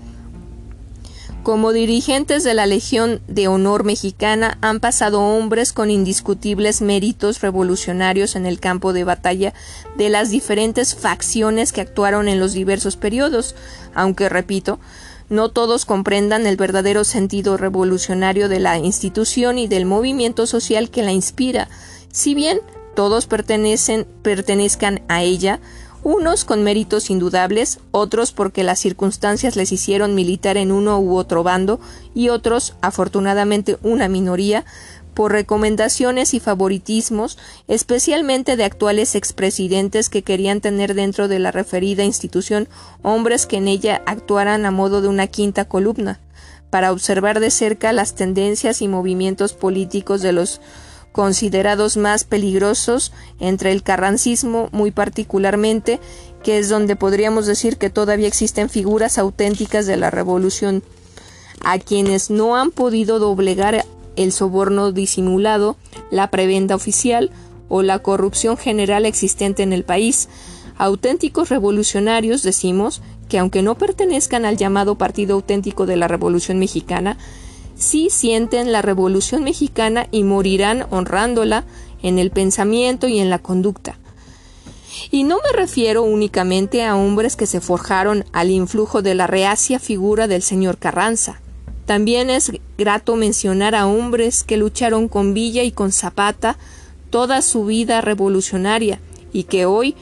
Como 1.47 1.71
dirigentes 1.71 2.43
de 2.43 2.53
la 2.53 2.65
Legión 2.65 3.21
de 3.29 3.47
Honor 3.47 3.85
Mexicana 3.85 4.57
han 4.59 4.81
pasado 4.81 5.21
hombres 5.21 5.71
con 5.71 5.89
indiscutibles 5.89 6.81
méritos 6.81 7.39
revolucionarios 7.39 8.35
en 8.35 8.45
el 8.45 8.59
campo 8.59 8.91
de 8.91 9.05
batalla 9.05 9.53
de 9.95 10.09
las 10.09 10.29
diferentes 10.29 10.93
facciones 10.93 11.71
que 11.71 11.79
actuaron 11.79 12.27
en 12.27 12.41
los 12.41 12.51
diversos 12.51 12.97
periodos, 12.97 13.55
aunque, 13.95 14.27
repito, 14.27 14.81
no 15.29 15.49
todos 15.49 15.85
comprendan 15.85 16.47
el 16.47 16.57
verdadero 16.57 17.03
sentido 17.03 17.57
revolucionario 17.57 18.49
de 18.49 18.59
la 18.59 18.77
institución 18.77 19.57
y 19.57 19.67
del 19.67 19.85
movimiento 19.85 20.47
social 20.47 20.89
que 20.89 21.03
la 21.03 21.11
inspira, 21.11 21.67
si 22.11 22.33
bien 22.33 22.61
todos 22.95 23.27
pertenecen, 23.27 24.07
pertenezcan 24.23 25.01
a 25.07 25.21
ella, 25.21 25.59
unos 26.03 26.45
con 26.45 26.63
méritos 26.63 27.09
indudables, 27.09 27.79
otros 27.91 28.31
porque 28.31 28.63
las 28.63 28.79
circunstancias 28.79 29.55
les 29.55 29.71
hicieron 29.71 30.15
militar 30.15 30.55
en 30.55 30.71
uno 30.71 30.99
u 30.99 31.17
otro 31.17 31.43
bando, 31.43 31.79
y 32.15 32.29
otros, 32.29 32.75
afortunadamente 32.81 33.77
una 33.83 34.07
minoría, 34.07 34.63
por 35.17 35.31
recomendaciones 35.31 36.35
y 36.35 36.39
favoritismos, 36.39 37.39
especialmente 37.67 38.55
de 38.55 38.63
actuales 38.63 39.15
expresidentes 39.15 40.09
que 40.09 40.21
querían 40.21 40.61
tener 40.61 40.93
dentro 40.93 41.27
de 41.27 41.39
la 41.39 41.49
referida 41.49 42.03
institución 42.03 42.69
hombres 43.01 43.47
que 43.47 43.57
en 43.57 43.67
ella 43.67 44.03
actuaran 44.05 44.67
a 44.67 44.69
modo 44.69 45.01
de 45.01 45.07
una 45.07 45.25
quinta 45.25 45.65
columna, 45.65 46.19
para 46.69 46.91
observar 46.91 47.39
de 47.39 47.49
cerca 47.49 47.93
las 47.93 48.13
tendencias 48.13 48.83
y 48.83 48.87
movimientos 48.87 49.53
políticos 49.53 50.21
de 50.21 50.33
los 50.33 50.61
considerados 51.13 51.97
más 51.97 52.23
peligrosos 52.23 53.11
entre 53.39 53.71
el 53.71 53.81
carrancismo 53.81 54.69
muy 54.71 54.91
particularmente, 54.91 55.99
que 56.43 56.59
es 56.59 56.69
donde 56.69 56.95
podríamos 56.95 57.47
decir 57.47 57.77
que 57.77 57.89
todavía 57.89 58.27
existen 58.27 58.69
figuras 58.69 59.17
auténticas 59.17 59.87
de 59.87 59.97
la 59.97 60.11
revolución, 60.11 60.83
a 61.65 61.79
quienes 61.79 62.29
no 62.29 62.55
han 62.55 62.69
podido 62.69 63.17
doblegar 63.17 63.83
el 64.17 64.33
soborno 64.33 64.91
disimulado, 64.91 65.77
la 66.11 66.29
prebenda 66.29 66.75
oficial 66.75 67.31
o 67.69 67.81
la 67.81 67.99
corrupción 67.99 68.57
general 68.57 69.05
existente 69.05 69.63
en 69.63 69.71
el 69.71 69.83
país. 69.83 70.27
Auténticos 70.77 71.49
revolucionarios, 71.49 72.43
decimos, 72.43 73.01
que 73.29 73.39
aunque 73.39 73.61
no 73.61 73.75
pertenezcan 73.75 74.45
al 74.45 74.57
llamado 74.57 74.95
Partido 74.95 75.35
Auténtico 75.35 75.85
de 75.85 75.95
la 75.95 76.07
Revolución 76.07 76.59
Mexicana, 76.59 77.17
sí 77.75 78.09
sienten 78.09 78.71
la 78.71 78.81
Revolución 78.81 79.43
mexicana 79.43 80.07
y 80.11 80.23
morirán 80.23 80.85
honrándola 80.89 81.65
en 82.01 82.19
el 82.19 82.31
pensamiento 82.31 83.07
y 83.07 83.19
en 83.19 83.29
la 83.29 83.39
conducta. 83.39 83.97
Y 85.11 85.23
no 85.23 85.37
me 85.37 85.57
refiero 85.57 86.03
únicamente 86.03 86.83
a 86.83 86.95
hombres 86.95 87.35
que 87.35 87.45
se 87.45 87.61
forjaron 87.61 88.25
al 88.33 88.49
influjo 88.49 89.01
de 89.01 89.15
la 89.15 89.27
reacia 89.27 89.79
figura 89.79 90.27
del 90.27 90.41
señor 90.41 90.77
Carranza. 90.77 91.39
También 91.87 92.29
es 92.29 92.51
grato 92.77 93.15
mencionar 93.15 93.73
a 93.73 93.87
hombres 93.87 94.43
que 94.43 94.57
lucharon 94.57 95.07
con 95.07 95.33
Villa 95.33 95.63
y 95.63 95.71
con 95.71 95.93
Zapata 95.93 96.57
toda 97.09 97.41
su 97.41 97.65
vida 97.65 98.01
revolucionaria 98.01 98.99
y 99.31 99.45
que 99.45 99.65
hoy, 99.65 99.95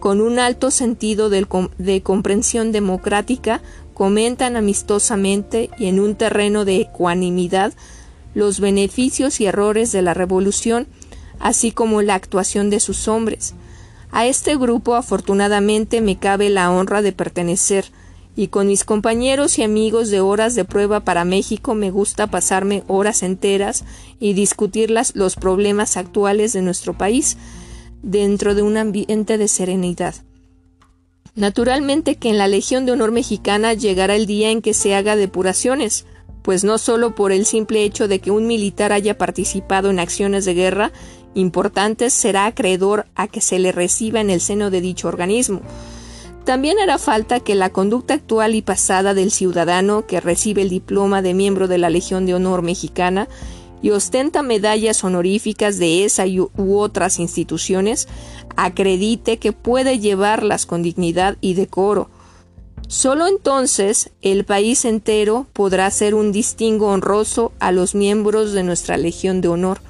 con 0.00 0.22
un 0.22 0.38
alto 0.38 0.70
sentido 0.70 1.28
de 1.28 2.02
comprensión 2.02 2.72
democrática, 2.72 3.60
comentan 3.92 4.56
amistosamente 4.56 5.68
y 5.78 5.88
en 5.88 6.00
un 6.00 6.14
terreno 6.14 6.64
de 6.64 6.80
ecuanimidad 6.80 7.74
los 8.34 8.58
beneficios 8.58 9.38
y 9.42 9.46
errores 9.46 9.92
de 9.92 10.00
la 10.00 10.14
revolución, 10.14 10.86
así 11.40 11.72
como 11.72 12.00
la 12.00 12.14
actuación 12.14 12.70
de 12.70 12.80
sus 12.80 13.06
hombres. 13.06 13.52
A 14.10 14.26
este 14.26 14.56
grupo 14.56 14.94
afortunadamente 14.94 16.00
me 16.00 16.16
cabe 16.16 16.48
la 16.48 16.70
honra 16.70 17.02
de 17.02 17.12
pertenecer, 17.12 17.84
y 18.38 18.46
con 18.46 18.68
mis 18.68 18.84
compañeros 18.84 19.58
y 19.58 19.64
amigos 19.64 20.10
de 20.10 20.20
horas 20.20 20.54
de 20.54 20.64
prueba 20.64 21.00
para 21.00 21.24
México 21.24 21.74
me 21.74 21.90
gusta 21.90 22.28
pasarme 22.28 22.84
horas 22.86 23.24
enteras 23.24 23.84
y 24.20 24.32
discutir 24.32 24.92
los 24.92 25.34
problemas 25.34 25.96
actuales 25.96 26.52
de 26.52 26.62
nuestro 26.62 26.96
país 26.96 27.36
dentro 28.00 28.54
de 28.54 28.62
un 28.62 28.76
ambiente 28.76 29.38
de 29.38 29.48
serenidad. 29.48 30.14
Naturalmente 31.34 32.14
que 32.14 32.28
en 32.28 32.38
la 32.38 32.46
Legión 32.46 32.86
de 32.86 32.92
Honor 32.92 33.10
Mexicana 33.10 33.74
llegará 33.74 34.14
el 34.14 34.26
día 34.26 34.52
en 34.52 34.62
que 34.62 34.72
se 34.72 34.94
haga 34.94 35.16
depuraciones, 35.16 36.06
pues 36.42 36.62
no 36.62 36.78
solo 36.78 37.16
por 37.16 37.32
el 37.32 37.44
simple 37.44 37.82
hecho 37.82 38.06
de 38.06 38.20
que 38.20 38.30
un 38.30 38.46
militar 38.46 38.92
haya 38.92 39.18
participado 39.18 39.90
en 39.90 39.98
acciones 39.98 40.44
de 40.44 40.54
guerra 40.54 40.92
importantes 41.34 42.12
será 42.12 42.46
acreedor 42.46 43.06
a 43.16 43.26
que 43.26 43.40
se 43.40 43.58
le 43.58 43.72
reciba 43.72 44.20
en 44.20 44.30
el 44.30 44.40
seno 44.40 44.70
de 44.70 44.80
dicho 44.80 45.08
organismo. 45.08 45.60
También 46.48 46.78
hará 46.78 46.96
falta 46.96 47.40
que 47.40 47.54
la 47.54 47.68
conducta 47.74 48.14
actual 48.14 48.54
y 48.54 48.62
pasada 48.62 49.12
del 49.12 49.30
ciudadano 49.30 50.06
que 50.06 50.18
recibe 50.18 50.62
el 50.62 50.70
diploma 50.70 51.20
de 51.20 51.34
miembro 51.34 51.68
de 51.68 51.76
la 51.76 51.90
Legión 51.90 52.24
de 52.24 52.32
Honor 52.32 52.62
Mexicana 52.62 53.28
y 53.82 53.90
ostenta 53.90 54.42
medallas 54.42 55.04
honoríficas 55.04 55.76
de 55.76 56.06
esa 56.06 56.24
u 56.26 56.78
otras 56.78 57.18
instituciones, 57.18 58.08
acredite 58.56 59.36
que 59.36 59.52
puede 59.52 59.98
llevarlas 59.98 60.64
con 60.64 60.82
dignidad 60.82 61.36
y 61.42 61.52
decoro. 61.52 62.08
Solo 62.86 63.26
entonces 63.26 64.08
el 64.22 64.46
país 64.46 64.86
entero 64.86 65.46
podrá 65.52 65.84
hacer 65.84 66.14
un 66.14 66.32
distingo 66.32 66.86
honroso 66.86 67.52
a 67.60 67.72
los 67.72 67.94
miembros 67.94 68.54
de 68.54 68.62
nuestra 68.62 68.96
Legión 68.96 69.42
de 69.42 69.48
Honor. 69.48 69.82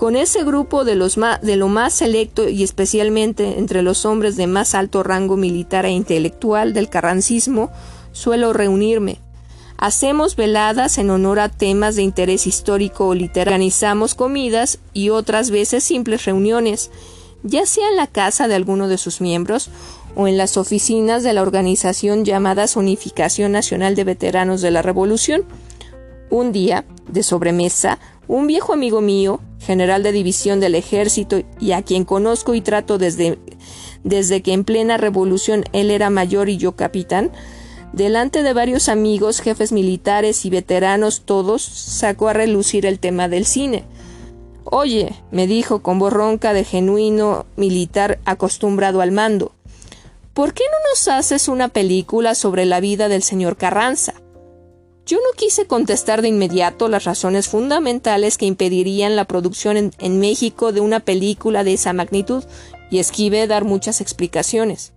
Con 0.00 0.16
ese 0.16 0.44
grupo 0.44 0.84
de, 0.86 0.94
los 0.94 1.18
de 1.42 1.56
lo 1.56 1.68
más 1.68 1.92
selecto 1.92 2.48
y 2.48 2.62
especialmente 2.62 3.58
entre 3.58 3.82
los 3.82 4.06
hombres 4.06 4.34
de 4.34 4.46
más 4.46 4.74
alto 4.74 5.02
rango 5.02 5.36
militar 5.36 5.84
e 5.84 5.90
intelectual 5.90 6.72
del 6.72 6.88
carrancismo, 6.88 7.70
suelo 8.10 8.54
reunirme, 8.54 9.18
Hacemos 9.76 10.36
veladas 10.36 10.96
en 10.96 11.10
honor 11.10 11.38
a 11.38 11.50
temas 11.50 11.96
de 11.96 12.02
interés 12.02 12.46
histórico 12.46 13.08
o 13.08 13.14
literario. 13.14 13.52
Organizamos 13.52 14.14
comidas 14.14 14.78
y 14.94 15.10
otras 15.10 15.50
veces 15.50 15.84
simples 15.84 16.24
reuniones, 16.24 16.90
ya 17.42 17.66
sea 17.66 17.90
en 17.90 17.96
la 17.96 18.06
casa 18.06 18.48
de 18.48 18.54
alguno 18.54 18.88
de 18.88 18.96
sus 18.96 19.20
miembros 19.20 19.68
o 20.16 20.28
en 20.28 20.38
las 20.38 20.56
oficinas 20.56 21.22
de 21.22 21.34
la 21.34 21.42
organización 21.42 22.24
llamadas 22.24 22.76
Unificación 22.76 23.52
Nacional 23.52 23.94
de 23.96 24.04
Veteranos 24.04 24.62
de 24.62 24.70
la 24.70 24.80
Revolución. 24.80 25.44
Un 26.30 26.52
día, 26.52 26.86
de 27.12 27.22
sobremesa, 27.22 27.98
un 28.28 28.46
viejo 28.46 28.72
amigo 28.72 29.00
mío, 29.00 29.40
general 29.58 30.02
de 30.02 30.12
división 30.12 30.60
del 30.60 30.74
ejército 30.74 31.42
y 31.58 31.72
a 31.72 31.82
quien 31.82 32.04
conozco 32.04 32.54
y 32.54 32.60
trato 32.60 32.98
desde, 32.98 33.38
desde 34.04 34.42
que 34.42 34.52
en 34.52 34.64
plena 34.64 34.96
revolución 34.96 35.64
él 35.72 35.90
era 35.90 36.10
mayor 36.10 36.48
y 36.48 36.56
yo 36.56 36.72
capitán, 36.72 37.32
delante 37.92 38.42
de 38.42 38.52
varios 38.52 38.88
amigos, 38.88 39.40
jefes 39.40 39.72
militares 39.72 40.44
y 40.44 40.50
veteranos 40.50 41.22
todos, 41.22 41.62
sacó 41.62 42.28
a 42.28 42.32
relucir 42.32 42.86
el 42.86 42.98
tema 42.98 43.28
del 43.28 43.44
cine. 43.44 43.84
Oye, 44.64 45.12
me 45.32 45.46
dijo 45.46 45.82
con 45.82 45.98
voz 45.98 46.12
ronca 46.12 46.52
de 46.52 46.64
genuino 46.64 47.46
militar 47.56 48.20
acostumbrado 48.24 49.00
al 49.00 49.10
mando, 49.10 49.52
¿por 50.34 50.54
qué 50.54 50.62
no 50.70 50.90
nos 50.90 51.08
haces 51.08 51.48
una 51.48 51.68
película 51.68 52.34
sobre 52.34 52.64
la 52.64 52.78
vida 52.78 53.08
del 53.08 53.22
señor 53.22 53.56
Carranza? 53.56 54.14
Yo 55.10 55.16
no 55.16 55.36
quise 55.36 55.66
contestar 55.66 56.22
de 56.22 56.28
inmediato 56.28 56.86
las 56.86 57.02
razones 57.02 57.48
fundamentales 57.48 58.38
que 58.38 58.46
impedirían 58.46 59.16
la 59.16 59.24
producción 59.24 59.90
en, 59.98 60.20
México 60.20 60.70
de 60.70 60.80
una 60.80 61.00
película 61.00 61.64
de 61.64 61.72
esa 61.72 61.92
magnitud 61.92 62.44
y 62.92 63.00
esquivé 63.00 63.48
dar 63.48 63.64
muchas 63.64 64.00
explicaciones. 64.00 64.92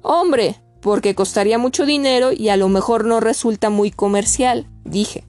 Hombre, 0.00 0.62
porque 0.80 1.14
costaría 1.14 1.58
mucho 1.58 1.84
dinero 1.84 2.32
y 2.32 2.48
a 2.48 2.56
lo 2.56 2.70
mejor 2.70 3.04
no 3.04 3.20
resulta 3.20 3.68
muy 3.68 3.90
comercial, 3.90 4.66
dije. 4.82 5.24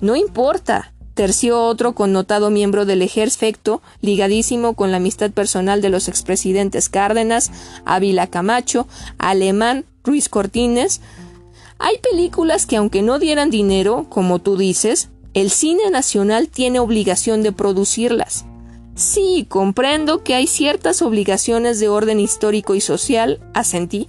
No 0.00 0.16
importa, 0.16 0.94
terció 1.12 1.62
otro 1.64 1.94
connotado 1.94 2.48
miembro 2.48 2.86
del 2.86 3.02
ejército, 3.02 3.82
ligadísimo 4.00 4.72
con 4.72 4.90
la 4.90 4.96
amistad 4.96 5.32
personal 5.32 5.82
de 5.82 5.90
los 5.90 6.08
expresidentes 6.08 6.88
Cárdenas, 6.88 7.50
Ávila 7.84 8.28
Camacho, 8.28 8.88
Alemán, 9.18 9.84
Ruiz 10.02 10.30
Cortines, 10.30 11.02
hay 11.78 11.98
películas 11.98 12.66
que 12.66 12.76
aunque 12.76 13.02
no 13.02 13.18
dieran 13.18 13.50
dinero, 13.50 14.06
como 14.08 14.40
tú 14.40 14.56
dices, 14.56 15.10
el 15.34 15.50
cine 15.50 15.90
nacional 15.90 16.48
tiene 16.48 16.80
obligación 16.80 17.42
de 17.42 17.52
producirlas. 17.52 18.44
Sí, 18.96 19.46
comprendo 19.48 20.24
que 20.24 20.34
hay 20.34 20.48
ciertas 20.48 21.02
obligaciones 21.02 21.78
de 21.78 21.88
orden 21.88 22.18
histórico 22.18 22.74
y 22.74 22.80
social, 22.80 23.40
asentí, 23.54 24.08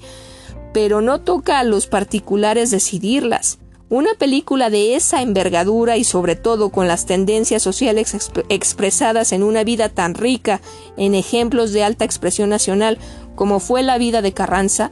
pero 0.73 1.01
no 1.01 1.21
toca 1.21 1.59
a 1.59 1.63
los 1.63 1.85
particulares 1.85 2.71
decidirlas. 2.71 3.59
Una 3.89 4.13
película 4.15 4.69
de 4.69 4.95
esa 4.95 5.21
envergadura 5.21 5.97
y 5.97 6.03
sobre 6.03 6.35
todo 6.35 6.69
con 6.69 6.87
las 6.87 7.05
tendencias 7.05 7.61
sociales 7.61 8.31
expresadas 8.49 9.31
en 9.31 9.43
una 9.43 9.63
vida 9.63 9.89
tan 9.89 10.13
rica 10.13 10.61
en 10.95 11.15
ejemplos 11.15 11.71
de 11.71 11.83
alta 11.83 12.05
expresión 12.05 12.49
nacional 12.49 12.99
como 13.35 13.59
fue 13.59 13.83
la 13.83 13.97
vida 13.97 14.21
de 14.21 14.33
Carranza, 14.33 14.91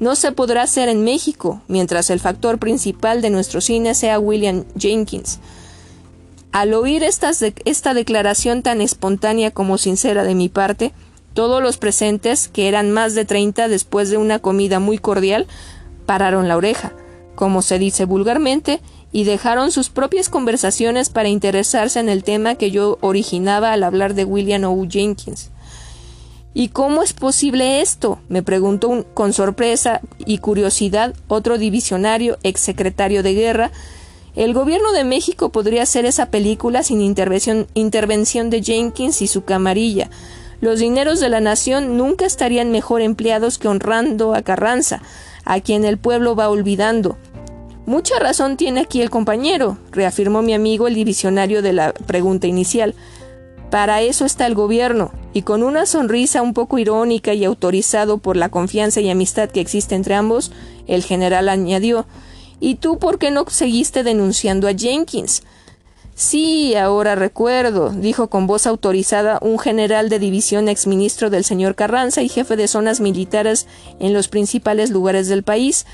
no 0.00 0.16
se 0.16 0.32
podrá 0.32 0.62
hacer 0.62 0.88
en 0.88 1.04
México, 1.04 1.60
mientras 1.68 2.10
el 2.10 2.18
factor 2.18 2.58
principal 2.58 3.22
de 3.22 3.30
nuestro 3.30 3.60
cine 3.60 3.94
sea 3.94 4.18
William 4.18 4.64
Jenkins. 4.76 5.38
Al 6.52 6.74
oír 6.74 7.04
esta, 7.04 7.30
esta 7.64 7.94
declaración 7.94 8.62
tan 8.62 8.80
espontánea 8.80 9.52
como 9.52 9.78
sincera 9.78 10.24
de 10.24 10.34
mi 10.34 10.48
parte, 10.48 10.92
todos 11.34 11.62
los 11.62 11.76
presentes, 11.76 12.48
que 12.48 12.66
eran 12.66 12.90
más 12.90 13.14
de 13.14 13.24
treinta 13.24 13.68
después 13.68 14.10
de 14.10 14.16
una 14.16 14.40
comida 14.40 14.80
muy 14.80 14.98
cordial, 14.98 15.46
pararon 16.06 16.48
la 16.48 16.56
oreja, 16.56 16.92
como 17.36 17.62
se 17.62 17.78
dice 17.78 18.04
vulgarmente, 18.04 18.80
y 19.12 19.24
dejaron 19.24 19.70
sus 19.70 19.90
propias 19.90 20.28
conversaciones 20.28 21.10
para 21.10 21.28
interesarse 21.28 22.00
en 22.00 22.08
el 22.08 22.24
tema 22.24 22.54
que 22.54 22.70
yo 22.70 22.98
originaba 23.00 23.72
al 23.72 23.84
hablar 23.84 24.14
de 24.14 24.24
William 24.24 24.64
O. 24.64 24.86
Jenkins. 24.88 25.50
¿Y 26.52 26.68
cómo 26.68 27.02
es 27.02 27.12
posible 27.12 27.80
esto? 27.80 28.18
me 28.28 28.42
preguntó 28.42 29.06
con 29.14 29.32
sorpresa 29.32 30.00
y 30.18 30.38
curiosidad 30.38 31.14
otro 31.28 31.58
divisionario, 31.58 32.38
exsecretario 32.42 33.22
de 33.22 33.34
guerra. 33.34 33.70
El 34.34 34.52
gobierno 34.52 34.92
de 34.92 35.04
México 35.04 35.50
podría 35.50 35.82
hacer 35.82 36.04
esa 36.04 36.26
película 36.26 36.82
sin 36.82 37.00
intervención, 37.00 37.68
intervención 37.74 38.50
de 38.50 38.62
Jenkins 38.62 39.22
y 39.22 39.28
su 39.28 39.44
camarilla. 39.44 40.10
Los 40.60 40.80
dineros 40.80 41.20
de 41.20 41.28
la 41.28 41.40
nación 41.40 41.96
nunca 41.96 42.26
estarían 42.26 42.70
mejor 42.70 43.00
empleados 43.00 43.58
que 43.58 43.68
honrando 43.68 44.34
a 44.34 44.42
Carranza, 44.42 45.02
a 45.44 45.60
quien 45.60 45.84
el 45.84 45.98
pueblo 45.98 46.34
va 46.34 46.50
olvidando. 46.50 47.16
Mucha 47.86 48.18
razón 48.18 48.56
tiene 48.56 48.80
aquí 48.80 49.00
el 49.00 49.10
compañero, 49.10 49.78
reafirmó 49.90 50.42
mi 50.42 50.52
amigo 50.52 50.86
el 50.86 50.94
divisionario 50.94 51.62
de 51.62 51.72
la 51.72 51.92
pregunta 51.92 52.46
inicial. 52.46 52.94
Para 53.70 54.02
eso 54.02 54.24
está 54.24 54.46
el 54.46 54.54
gobierno, 54.54 55.12
y 55.32 55.42
con 55.42 55.62
una 55.62 55.86
sonrisa 55.86 56.42
un 56.42 56.54
poco 56.54 56.78
irónica 56.78 57.34
y 57.34 57.44
autorizado 57.44 58.18
por 58.18 58.36
la 58.36 58.48
confianza 58.48 59.00
y 59.00 59.08
amistad 59.08 59.48
que 59.48 59.60
existe 59.60 59.94
entre 59.94 60.16
ambos, 60.16 60.50
el 60.88 61.04
general 61.04 61.48
añadió 61.48 62.06
¿Y 62.58 62.74
tú 62.74 62.98
por 62.98 63.18
qué 63.18 63.30
no 63.30 63.44
seguiste 63.48 64.02
denunciando 64.02 64.68
a 64.68 64.74
Jenkins? 64.74 65.42
Sí, 66.14 66.74
ahora 66.74 67.14
recuerdo, 67.14 67.90
dijo 67.90 68.28
con 68.28 68.46
voz 68.46 68.66
autorizada 68.66 69.38
un 69.40 69.58
general 69.58 70.10
de 70.10 70.18
división 70.18 70.68
exministro 70.68 71.30
del 71.30 71.44
señor 71.44 71.74
Carranza 71.74 72.20
y 72.20 72.28
jefe 72.28 72.56
de 72.56 72.68
zonas 72.68 73.00
militares 73.00 73.66
en 74.00 74.12
los 74.12 74.28
principales 74.28 74.90
lugares 74.90 75.28
del 75.28 75.42
país, 75.42 75.86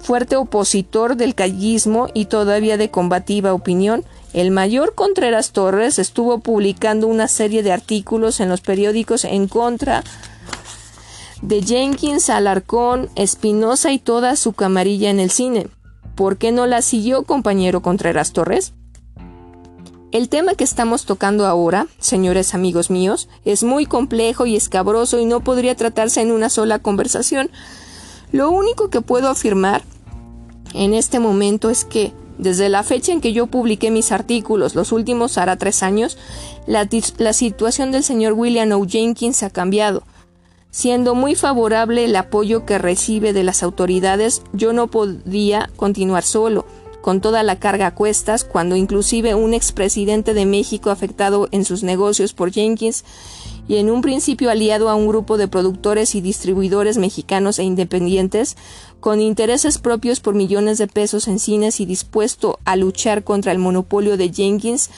fuerte 0.00 0.36
opositor 0.36 1.16
del 1.16 1.34
callismo 1.34 2.08
y 2.14 2.26
todavía 2.26 2.76
de 2.76 2.90
combativa 2.90 3.54
opinión, 3.54 4.04
el 4.32 4.50
mayor 4.50 4.94
Contreras 4.94 5.52
Torres 5.52 5.98
estuvo 5.98 6.38
publicando 6.38 7.06
una 7.06 7.28
serie 7.28 7.62
de 7.62 7.72
artículos 7.72 8.40
en 8.40 8.48
los 8.48 8.60
periódicos 8.60 9.24
en 9.24 9.48
contra 9.48 10.02
de 11.42 11.62
Jenkins, 11.62 12.30
Alarcón, 12.30 13.08
Espinosa 13.16 13.92
y 13.92 13.98
toda 13.98 14.36
su 14.36 14.52
camarilla 14.52 15.10
en 15.10 15.20
el 15.20 15.30
cine. 15.30 15.68
¿Por 16.14 16.36
qué 16.36 16.52
no 16.52 16.66
la 16.66 16.82
siguió, 16.82 17.22
compañero 17.22 17.80
Contreras 17.80 18.32
Torres? 18.32 18.74
El 20.12 20.28
tema 20.28 20.54
que 20.54 20.64
estamos 20.64 21.04
tocando 21.04 21.46
ahora, 21.46 21.86
señores 21.98 22.54
amigos 22.54 22.90
míos, 22.90 23.28
es 23.44 23.62
muy 23.62 23.86
complejo 23.86 24.44
y 24.44 24.56
escabroso 24.56 25.20
y 25.20 25.24
no 25.24 25.40
podría 25.40 25.76
tratarse 25.76 26.20
en 26.20 26.32
una 26.32 26.50
sola 26.50 26.80
conversación. 26.80 27.48
Lo 28.32 28.50
único 28.50 28.90
que 28.90 29.00
puedo 29.00 29.28
afirmar 29.28 29.82
en 30.74 30.94
este 30.94 31.18
momento 31.18 31.70
es 31.70 31.84
que 31.84 32.12
desde 32.38 32.68
la 32.70 32.82
fecha 32.82 33.12
en 33.12 33.20
que 33.20 33.34
yo 33.34 33.48
publiqué 33.48 33.90
mis 33.90 34.12
artículos, 34.12 34.74
los 34.74 34.92
últimos 34.92 35.36
hará 35.36 35.56
tres 35.56 35.82
años, 35.82 36.16
la, 36.66 36.88
situación 37.34 37.92
del 37.92 38.02
señor 38.02 38.32
William 38.32 38.72
O. 38.72 38.86
Jenkins 38.86 39.42
ha 39.42 39.50
cambiado. 39.50 40.04
Siendo 40.70 41.14
muy 41.14 41.34
favorable 41.34 42.04
el 42.04 42.16
apoyo 42.16 42.64
que 42.64 42.78
recibe 42.78 43.32
de 43.32 43.42
las 43.42 43.62
autoridades, 43.62 44.42
yo 44.52 44.72
no 44.72 44.86
podía 44.86 45.68
continuar 45.76 46.22
solo, 46.22 46.64
con 47.02 47.20
toda 47.20 47.42
la 47.42 47.58
carga 47.58 47.88
a 47.88 47.94
cuestas, 47.94 48.44
cuando 48.44 48.76
inclusive 48.76 49.34
un 49.34 49.52
expresidente 49.52 50.32
de 50.32 50.46
México 50.46 50.90
afectado 50.90 51.48
en 51.50 51.64
sus 51.64 51.82
negocios 51.82 52.32
por 52.32 52.52
Jenkins 52.52 53.04
y 53.70 53.76
en 53.76 53.88
un 53.88 54.02
principio 54.02 54.50
aliado 54.50 54.88
a 54.88 54.96
un 54.96 55.06
grupo 55.06 55.38
de 55.38 55.46
productores 55.46 56.16
y 56.16 56.20
distribuidores 56.20 56.98
mexicanos 56.98 57.60
e 57.60 57.62
independientes, 57.62 58.56
con 58.98 59.20
intereses 59.20 59.78
propios 59.78 60.18
por 60.18 60.34
millones 60.34 60.76
de 60.76 60.88
pesos 60.88 61.28
en 61.28 61.38
cines 61.38 61.78
y 61.78 61.86
dispuesto 61.86 62.58
a 62.64 62.74
luchar 62.74 63.22
contra 63.22 63.52
el 63.52 63.60
monopolio 63.60 64.16
de 64.16 64.32
Jenkins, 64.32 64.90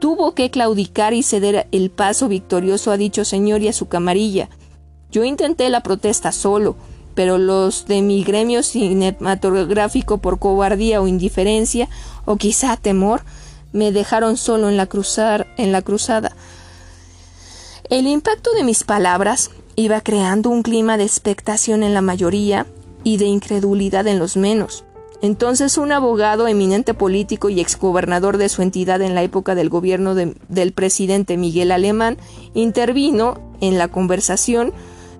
tuvo 0.00 0.34
que 0.34 0.50
claudicar 0.50 1.14
y 1.14 1.22
ceder 1.22 1.66
el 1.72 1.88
paso 1.88 2.28
victorioso 2.28 2.90
a 2.90 2.98
dicho 2.98 3.24
señor 3.24 3.62
y 3.62 3.68
a 3.68 3.72
su 3.72 3.88
camarilla. 3.88 4.50
Yo 5.10 5.24
intenté 5.24 5.70
la 5.70 5.82
protesta 5.82 6.30
solo, 6.30 6.76
pero 7.14 7.38
los 7.38 7.86
de 7.86 8.02
mi 8.02 8.22
gremio 8.22 8.62
cinematográfico 8.62 10.18
por 10.18 10.38
cobardía 10.38 11.00
o 11.00 11.08
indiferencia, 11.08 11.88
o 12.26 12.36
quizá 12.36 12.76
temor, 12.76 13.22
me 13.72 13.92
dejaron 13.92 14.36
solo 14.36 14.68
en 14.68 14.76
la, 14.76 14.84
cruzar, 14.84 15.46
en 15.56 15.72
la 15.72 15.80
cruzada. 15.80 16.36
El 17.90 18.06
impacto 18.06 18.52
de 18.52 18.62
mis 18.62 18.84
palabras 18.84 19.50
iba 19.74 20.00
creando 20.00 20.48
un 20.48 20.62
clima 20.62 20.96
de 20.96 21.02
expectación 21.02 21.82
en 21.82 21.92
la 21.92 22.02
mayoría 22.02 22.68
y 23.02 23.16
de 23.16 23.24
incredulidad 23.24 24.06
en 24.06 24.20
los 24.20 24.36
menos. 24.36 24.84
Entonces 25.22 25.76
un 25.76 25.90
abogado 25.90 26.46
eminente 26.46 26.94
político 26.94 27.50
y 27.50 27.58
exgobernador 27.58 28.38
de 28.38 28.48
su 28.48 28.62
entidad 28.62 29.02
en 29.02 29.16
la 29.16 29.24
época 29.24 29.56
del 29.56 29.70
gobierno 29.70 30.14
del 30.14 30.72
presidente 30.72 31.36
Miguel 31.36 31.72
Alemán 31.72 32.16
intervino 32.54 33.40
en 33.60 33.76
la 33.76 33.88
conversación 33.88 34.72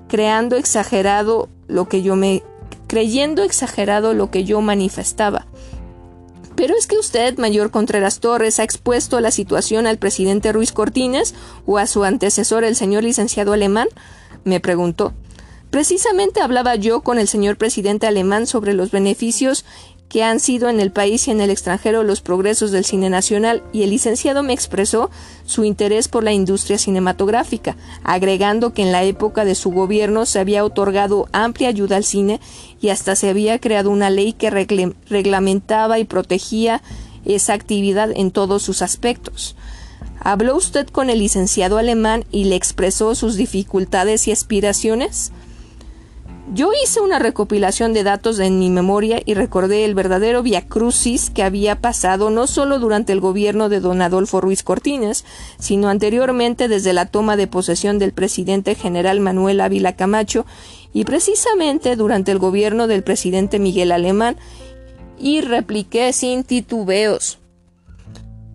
creando 0.07 0.55
exagerado 0.55 1.49
lo 1.67 1.89
que 1.89 2.03
yo 2.03 2.15
me 2.15 2.45
creyendo 2.87 3.43
exagerado 3.43 4.15
lo 4.15 4.31
que 4.31 4.45
yo 4.45 4.61
manifestaba 4.61 5.47
pero 6.61 6.77
es 6.77 6.87
que 6.87 6.99
usted, 6.99 7.39
mayor 7.39 7.71
Contreras 7.71 8.21
Torres, 8.21 8.61
ha 8.61 8.65
expuesto 8.65 9.19
la 9.21 9.31
situación 9.31 9.87
al 9.87 9.97
presidente 9.97 10.53
Ruiz 10.53 10.73
Cortines 10.73 11.35
o 11.65 11.79
a 11.79 11.87
su 11.87 12.05
antecesor, 12.05 12.65
el 12.65 12.77
señor 12.77 13.03
licenciado 13.03 13.55
alemán, 13.55 13.89
me 14.45 14.61
preguntó. 14.61 15.15
Precisamente 15.71 16.43
hablaba 16.43 16.75
yo 16.75 17.01
con 17.01 17.19
el 17.19 17.29
señor 17.29 17.57
presidente 17.57 18.07
alemán 18.07 18.47
sobre 18.47 18.75
los 18.75 18.91
beneficios 18.91 19.65
que 20.11 20.25
han 20.25 20.41
sido 20.41 20.69
en 20.69 20.81
el 20.81 20.91
país 20.91 21.29
y 21.29 21.31
en 21.31 21.41
el 21.41 21.51
extranjero 21.51 22.03
los 22.03 22.21
progresos 22.21 22.73
del 22.73 22.85
cine 22.85 23.09
nacional 23.09 23.63
y 23.73 23.85
el 23.85 23.91
licenciado 23.91 24.43
me 24.43 24.53
expresó 24.53 25.09
su 25.47 25.65
interés 25.65 26.09
por 26.09 26.25
la 26.25 26.33
industria 26.33 26.79
cinematográfica, 26.79 27.77
agregando 28.03 28.75
que 28.75 28.83
en 28.83 28.91
la 28.91 29.05
época 29.05 29.45
de 29.45 29.55
su 29.55 29.71
gobierno 29.71 30.27
se 30.27 30.41
había 30.41 30.65
otorgado 30.65 31.29
amplia 31.33 31.69
ayuda 31.69 31.97
al 31.97 32.05
cine 32.05 32.41
y 32.81 32.89
hasta 32.89 33.15
se 33.15 33.29
había 33.29 33.61
creado 33.61 33.91
una 33.91 34.11
ley 34.11 34.33
que 34.33 34.51
reglamentaba 34.51 36.01
y 36.01 36.05
protegía 36.05 36.83
esa 37.25 37.53
actividad 37.53 38.11
en 38.13 38.33
todos 38.33 38.65
sus 38.65 38.83
aspectos. 38.83 39.55
¿Habló 40.19 40.57
usted 40.57 40.89
con 40.89 41.09
el 41.09 41.21
licenciado 41.21 41.79
alemán 41.79 42.25
y 42.33 42.45
le 42.45 42.57
expresó 42.57 43.15
sus 43.15 43.37
dificultades 43.37 44.27
y 44.27 44.33
aspiraciones? 44.33 45.31
Yo 46.53 46.73
hice 46.73 47.01
una 47.01 47.21
recopilación 47.21 47.93
de 47.93 48.03
datos 48.03 48.41
en 48.41 48.59
mi 48.59 48.71
memoria 48.71 49.23
y 49.25 49.35
recordé 49.35 49.85
el 49.85 49.95
verdadero 49.95 50.43
viacrucis 50.43 51.31
que 51.31 51.45
había 51.45 51.81
pasado 51.81 52.31
no 52.31 52.49
solo 52.49 52.81
durante 52.81 53.13
el 53.13 53.21
gobierno 53.21 53.69
de 53.69 53.79
don 53.79 54.03
Adolfo 54.03 54.41
Ruiz 54.41 54.65
Cortines, 54.65 55.25
sino 55.61 55.89
anteriormente 55.89 56.67
desde 56.67 56.93
la 56.93 57.07
toma 57.07 57.37
de 57.37 57.47
posesión 57.47 58.01
del 58.01 58.13
presidente 58.13 58.75
general 58.75 59.21
Manuel 59.21 59.61
Ávila 59.61 59.95
Camacho 59.95 60.45
y 60.93 61.05
precisamente 61.05 61.95
durante 61.95 62.33
el 62.33 62.41
gobierno 62.41 62.89
del 62.89 63.05
presidente 63.05 63.61
Miguel 63.61 63.93
Alemán, 63.93 64.37
y 65.21 65.43
repliqué 65.43 66.13
sin 66.13 66.43
titubeos. 66.43 67.39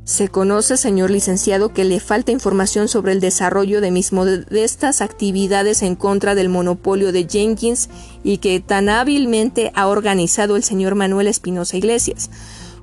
Se 0.05 0.29
conoce, 0.29 0.77
señor 0.77 1.09
licenciado, 1.09 1.73
que 1.73 1.83
le 1.83 1.99
falta 1.99 2.31
información 2.31 2.87
sobre 2.87 3.11
el 3.11 3.19
desarrollo 3.19 3.81
de 3.81 3.89
mis 3.89 4.13
modestas 4.13 5.01
actividades 5.01 5.81
en 5.81 5.95
contra 5.95 6.35
del 6.35 6.47
monopolio 6.47 7.11
de 7.11 7.27
Jenkins 7.27 7.89
y 8.23 8.37
que 8.37 8.59
tan 8.59 8.87
hábilmente 8.87 9.71
ha 9.73 9.87
organizado 9.87 10.57
el 10.57 10.63
señor 10.63 10.93
Manuel 10.93 11.25
Espinosa 11.25 11.77
Iglesias, 11.77 12.29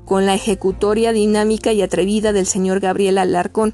con 0.04 0.26
la 0.26 0.34
ejecutoria 0.34 1.12
dinámica 1.12 1.72
y 1.72 1.82
atrevida 1.82 2.32
del 2.32 2.46
señor 2.46 2.80
Gabriel 2.80 3.18
Alarcón. 3.18 3.72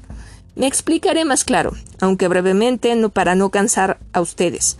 Me 0.55 0.67
explicaré 0.67 1.25
más 1.25 1.43
claro, 1.43 1.73
aunque 1.99 2.27
brevemente, 2.27 2.95
no 2.95 3.09
para 3.09 3.33
no 3.33 3.49
cansar 3.49 3.99
a 4.13 4.21
ustedes. 4.21 4.77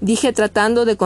Dije 0.00 0.32
tratando 0.32 0.84
de 0.84 0.96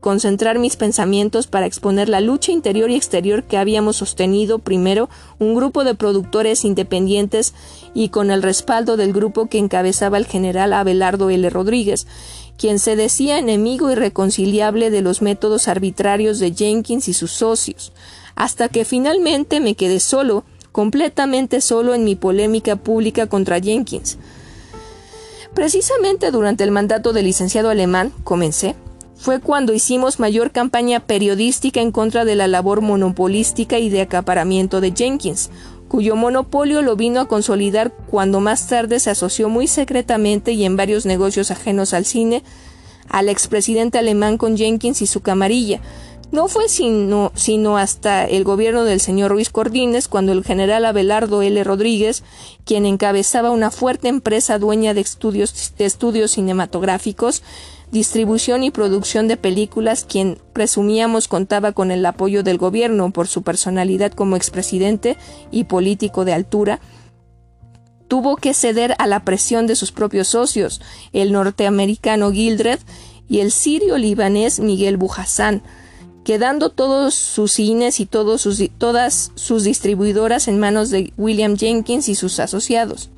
concentrar 0.00 0.58
mis 0.58 0.76
pensamientos 0.76 1.46
para 1.46 1.66
exponer 1.66 2.08
la 2.08 2.20
lucha 2.20 2.52
interior 2.52 2.90
y 2.90 2.94
exterior 2.94 3.44
que 3.44 3.58
habíamos 3.58 3.96
sostenido 3.96 4.58
primero 4.58 5.08
un 5.38 5.54
grupo 5.54 5.84
de 5.84 5.94
productores 5.94 6.64
independientes 6.64 7.54
y 7.94 8.10
con 8.10 8.30
el 8.30 8.42
respaldo 8.42 8.96
del 8.96 9.12
grupo 9.12 9.48
que 9.48 9.58
encabezaba 9.58 10.18
el 10.18 10.26
general 10.26 10.72
Abelardo 10.72 11.30
L. 11.30 11.50
Rodríguez, 11.50 12.06
quien 12.56 12.78
se 12.78 12.96
decía 12.96 13.38
enemigo 13.38 13.90
irreconciliable 13.90 14.90
de 14.90 15.02
los 15.02 15.22
métodos 15.22 15.68
arbitrarios 15.68 16.38
de 16.38 16.52
Jenkins 16.52 17.08
y 17.08 17.14
sus 17.14 17.32
socios, 17.32 17.92
hasta 18.34 18.68
que 18.68 18.84
finalmente 18.84 19.60
me 19.60 19.74
quedé 19.74 20.00
solo, 20.00 20.44
completamente 20.70 21.60
solo 21.60 21.94
en 21.94 22.04
mi 22.04 22.14
polémica 22.14 22.76
pública 22.76 23.26
contra 23.26 23.60
Jenkins. 23.60 24.16
Precisamente 25.54 26.30
durante 26.30 26.62
el 26.62 26.70
mandato 26.70 27.12
del 27.12 27.24
licenciado 27.24 27.70
alemán 27.70 28.12
comencé, 28.22 28.76
fue 29.18 29.40
cuando 29.40 29.74
hicimos 29.74 30.20
mayor 30.20 30.52
campaña 30.52 31.00
periodística 31.00 31.80
en 31.80 31.90
contra 31.90 32.24
de 32.24 32.36
la 32.36 32.46
labor 32.46 32.80
monopolística 32.80 33.78
y 33.78 33.90
de 33.90 34.02
acaparamiento 34.02 34.80
de 34.80 34.92
Jenkins, 34.96 35.50
cuyo 35.88 36.14
monopolio 36.14 36.82
lo 36.82 36.94
vino 36.94 37.20
a 37.20 37.28
consolidar 37.28 37.92
cuando 38.10 38.40
más 38.40 38.68
tarde 38.68 39.00
se 39.00 39.10
asoció 39.10 39.48
muy 39.48 39.66
secretamente 39.66 40.52
y 40.52 40.64
en 40.64 40.76
varios 40.76 41.04
negocios 41.04 41.50
ajenos 41.50 41.94
al 41.94 42.04
cine 42.04 42.44
al 43.08 43.28
expresidente 43.28 43.98
alemán 43.98 44.38
con 44.38 44.56
Jenkins 44.56 45.02
y 45.02 45.06
su 45.06 45.20
camarilla. 45.20 45.80
No 46.30 46.46
fue 46.48 46.68
sino, 46.68 47.32
sino 47.34 47.78
hasta 47.78 48.26
el 48.26 48.44
gobierno 48.44 48.84
del 48.84 49.00
señor 49.00 49.30
Ruiz 49.30 49.48
Cordines 49.48 50.08
cuando 50.08 50.32
el 50.32 50.44
general 50.44 50.84
Abelardo 50.84 51.40
L. 51.40 51.64
Rodríguez, 51.64 52.22
quien 52.66 52.84
encabezaba 52.84 53.50
una 53.50 53.70
fuerte 53.70 54.08
empresa 54.08 54.58
dueña 54.58 54.92
de 54.92 55.00
estudios, 55.00 55.72
de 55.78 55.86
estudios 55.86 56.32
cinematográficos, 56.32 57.42
distribución 57.90 58.62
y 58.62 58.70
producción 58.70 59.28
de 59.28 59.36
películas, 59.36 60.04
quien 60.04 60.38
presumíamos 60.52 61.28
contaba 61.28 61.72
con 61.72 61.90
el 61.90 62.04
apoyo 62.04 62.42
del 62.42 62.58
gobierno 62.58 63.10
por 63.10 63.28
su 63.28 63.42
personalidad 63.42 64.12
como 64.12 64.36
expresidente 64.36 65.16
y 65.50 65.64
político 65.64 66.24
de 66.24 66.34
altura, 66.34 66.80
tuvo 68.08 68.36
que 68.36 68.54
ceder 68.54 68.94
a 68.98 69.06
la 69.06 69.24
presión 69.24 69.66
de 69.66 69.76
sus 69.76 69.92
propios 69.92 70.28
socios, 70.28 70.80
el 71.12 71.32
norteamericano 71.32 72.32
Gildred 72.32 72.78
y 73.28 73.40
el 73.40 73.50
sirio-libanés 73.52 74.60
Miguel 74.60 74.96
Bujassan, 74.96 75.62
quedando 76.24 76.70
todos 76.70 77.14
sus 77.14 77.52
cines 77.52 78.00
y 78.00 78.06
todos 78.06 78.42
sus, 78.42 78.62
todas 78.76 79.32
sus 79.34 79.64
distribuidoras 79.64 80.48
en 80.48 80.58
manos 80.58 80.90
de 80.90 81.12
William 81.16 81.56
Jenkins 81.56 82.08
y 82.08 82.14
sus 82.14 82.40
asociados. 82.40 83.10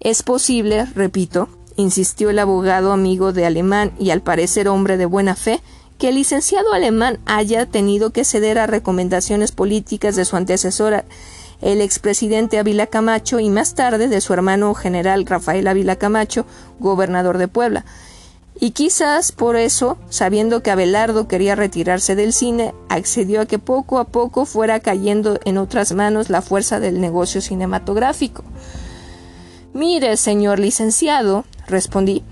Es 0.00 0.22
posible, 0.22 0.84
repito, 0.94 1.48
insistió 1.76 2.30
el 2.30 2.38
abogado 2.38 2.92
amigo 2.92 3.32
de 3.32 3.46
Alemán 3.46 3.92
y 3.98 4.10
al 4.10 4.20
parecer 4.20 4.68
hombre 4.68 4.96
de 4.96 5.06
buena 5.06 5.34
fe, 5.34 5.60
que 5.98 6.08
el 6.08 6.16
licenciado 6.16 6.72
alemán 6.72 7.18
haya 7.24 7.66
tenido 7.66 8.10
que 8.10 8.24
ceder 8.24 8.58
a 8.58 8.66
recomendaciones 8.66 9.52
políticas 9.52 10.16
de 10.16 10.24
su 10.24 10.36
antecesora, 10.36 11.04
el 11.60 11.80
expresidente 11.80 12.58
Ávila 12.58 12.86
Camacho, 12.86 13.40
y 13.40 13.48
más 13.48 13.74
tarde 13.74 14.08
de 14.08 14.20
su 14.20 14.32
hermano 14.32 14.74
general 14.74 15.24
Rafael 15.24 15.66
Ávila 15.66 15.96
Camacho, 15.96 16.46
gobernador 16.80 17.38
de 17.38 17.48
Puebla. 17.48 17.84
Y 18.60 18.70
quizás 18.70 19.32
por 19.32 19.56
eso, 19.56 19.98
sabiendo 20.10 20.62
que 20.62 20.70
Abelardo 20.70 21.26
quería 21.26 21.56
retirarse 21.56 22.14
del 22.14 22.32
cine, 22.32 22.72
accedió 22.88 23.40
a 23.40 23.46
que 23.46 23.58
poco 23.58 23.98
a 23.98 24.04
poco 24.04 24.44
fuera 24.46 24.78
cayendo 24.80 25.40
en 25.44 25.58
otras 25.58 25.92
manos 25.92 26.30
la 26.30 26.40
fuerza 26.40 26.78
del 26.78 27.00
negocio 27.00 27.40
cinematográfico. 27.40 28.44
Mire, 29.74 30.16
señor 30.16 30.60
licenciado, 30.60 31.44
respondí, 31.66 32.22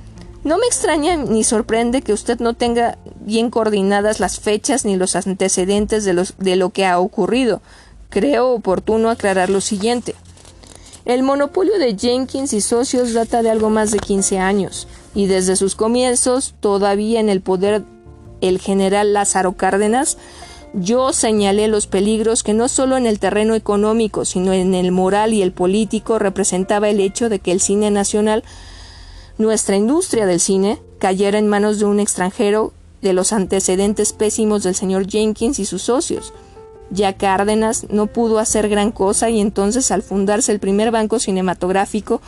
no 0.45 0.59
me 0.59 0.67
extraña 0.67 1.17
ni 1.17 1.43
sorprende 1.43 2.01
que 2.01 2.13
usted 2.13 2.39
no 2.39 2.55
tenga 2.55 2.99
bien 3.21 3.51
coordinadas 3.51 4.21
las 4.21 4.39
fechas 4.39 4.85
ni 4.85 4.97
los 4.97 5.17
antecedentes 5.17 6.05
de, 6.05 6.25
de 6.39 6.57
lo 6.57 6.71
que 6.71 6.87
ha 6.87 7.01
ocurrido. 7.01 7.61
Creo 8.11 8.53
oportuno 8.53 9.11
aclarar 9.11 9.51
lo 9.51 9.61
siguiente. 9.61 10.15
El 11.05 11.25
monopolio 11.25 11.79
de 11.79 11.97
Jenkins 11.99 12.53
y 12.53 12.61
socios 12.61 13.13
data 13.13 13.43
de 13.43 13.51
algo 13.51 13.71
más 13.71 13.91
de 13.91 13.99
15 13.99 14.39
años, 14.39 14.87
y 15.13 15.27
desde 15.27 15.57
sus 15.57 15.75
comienzos, 15.75 16.55
todavía 16.61 17.19
en 17.19 17.29
el 17.29 17.41
poder 17.41 17.83
el 18.41 18.61
general 18.61 19.13
Lázaro 19.13 19.53
Cárdenas, 19.57 20.17
yo 20.75 21.13
señalé 21.13 21.69
los 21.69 21.87
peligros 21.87 22.43
que 22.43 22.55
no 22.55 22.69
solo 22.69 22.97
en 22.97 23.07
el 23.07 23.19
terreno 23.19 23.55
económico, 23.55 24.25
sino 24.25 24.53
en 24.53 24.75
el 24.75 24.91
moral 24.91 25.35
y 25.35 25.43
el 25.43 25.53
político 25.53 26.19
representaba 26.19 26.89
el 26.89 27.01
hecho 27.01 27.29
de 27.29 27.41
que 27.41 27.53
el 27.53 27.61
cine 27.61 27.91
nacional, 27.91 28.43
nuestra 29.39 29.77
industria 29.77 30.27
del 30.27 30.41
cine, 30.41 30.81
cayera 30.99 31.39
en 31.39 31.49
manos 31.49 31.79
de 31.79 31.85
un 31.85 32.01
extranjero 32.01 32.73
de 33.03 33.13
los 33.13 33.33
antecedentes 33.33 34.13
pésimos 34.13 34.63
del 34.63 34.75
señor 34.75 35.09
Jenkins 35.09 35.59
y 35.59 35.67
sus 35.67 35.83
socios. 35.83 36.33
Ya 36.91 37.15
Cárdenas 37.15 37.87
no 37.91 38.07
pudo 38.07 38.39
hacer 38.39 38.69
gran 38.69 38.93
cosa 38.93 39.29
y 39.31 39.41
entonces 39.41 39.91
al 39.91 40.03
fundarse 40.03 40.53
el 40.53 40.61
primer 40.61 40.91
banco 40.91 41.19
cinematográfico, 41.19 42.21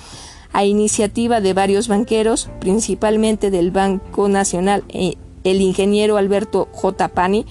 a 0.52 0.64
iniciativa 0.64 1.40
de 1.40 1.52
varios 1.52 1.88
banqueros, 1.88 2.48
principalmente 2.60 3.50
del 3.50 3.72
Banco 3.72 4.28
Nacional, 4.28 4.84
eh, 4.88 5.16
el 5.42 5.60
ingeniero 5.60 6.16
Alberto 6.16 6.68
J. 6.72 7.08
Pani, 7.08 7.44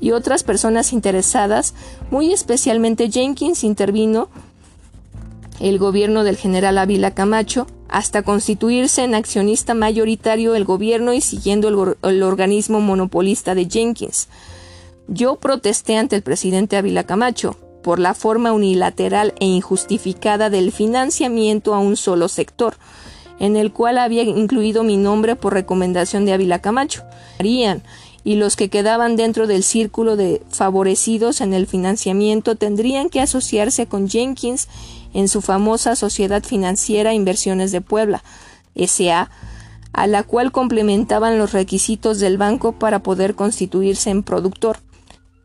y 0.00 0.12
otras 0.12 0.42
personas 0.42 0.92
interesadas, 0.92 1.74
muy 2.10 2.32
especialmente 2.32 3.10
Jenkins 3.10 3.64
intervino 3.64 4.28
el 5.60 5.78
gobierno 5.78 6.24
del 6.24 6.36
general 6.36 6.78
Ávila 6.78 7.12
Camacho, 7.12 7.66
hasta 7.88 8.22
constituirse 8.22 9.04
en 9.04 9.14
accionista 9.14 9.74
mayoritario 9.74 10.54
el 10.54 10.64
gobierno 10.64 11.12
y 11.12 11.20
siguiendo 11.20 11.68
el, 11.68 11.96
el, 12.02 12.22
organismo 12.22 12.80
monopolista 12.80 13.54
de 13.54 13.68
Jenkins. 13.68 14.28
Yo 15.08 15.36
protesté 15.36 15.96
ante 15.96 16.16
el 16.16 16.22
presidente 16.22 16.76
Ávila 16.76 17.04
Camacho 17.04 17.56
por 17.82 17.98
la 17.98 18.14
forma 18.14 18.52
unilateral 18.52 19.34
e 19.40 19.46
injustificada 19.46 20.50
del 20.50 20.72
financiamiento 20.72 21.74
a 21.74 21.78
un 21.78 21.96
solo 21.96 22.28
sector, 22.28 22.74
en 23.38 23.56
el 23.56 23.72
cual 23.72 23.98
había 23.98 24.22
incluido 24.22 24.84
mi 24.84 24.96
nombre 24.96 25.34
por 25.34 25.52
recomendación 25.52 26.24
de 26.24 26.32
Ávila 26.32 26.60
Camacho. 26.60 27.02
Harían 27.38 27.82
y 28.24 28.36
los 28.36 28.56
que 28.56 28.68
quedaban 28.68 29.16
dentro 29.16 29.46
del 29.46 29.62
círculo 29.62 30.16
de 30.16 30.42
favorecidos 30.50 31.40
en 31.40 31.54
el 31.54 31.66
financiamiento 31.66 32.54
tendrían 32.54 33.08
que 33.08 33.20
asociarse 33.20 33.86
con 33.86 34.08
Jenkins 34.08 34.68
en 35.14 35.28
su 35.28 35.40
famosa 35.40 35.96
Sociedad 35.96 36.42
Financiera 36.42 37.14
Inversiones 37.14 37.72
de 37.72 37.80
Puebla, 37.80 38.22
SA, 38.74 39.30
a 39.92 40.06
la 40.06 40.22
cual 40.22 40.52
complementaban 40.52 41.38
los 41.38 41.52
requisitos 41.52 42.20
del 42.20 42.38
banco 42.38 42.72
para 42.72 43.02
poder 43.02 43.34
constituirse 43.34 44.10
en 44.10 44.22
productor. 44.22 44.78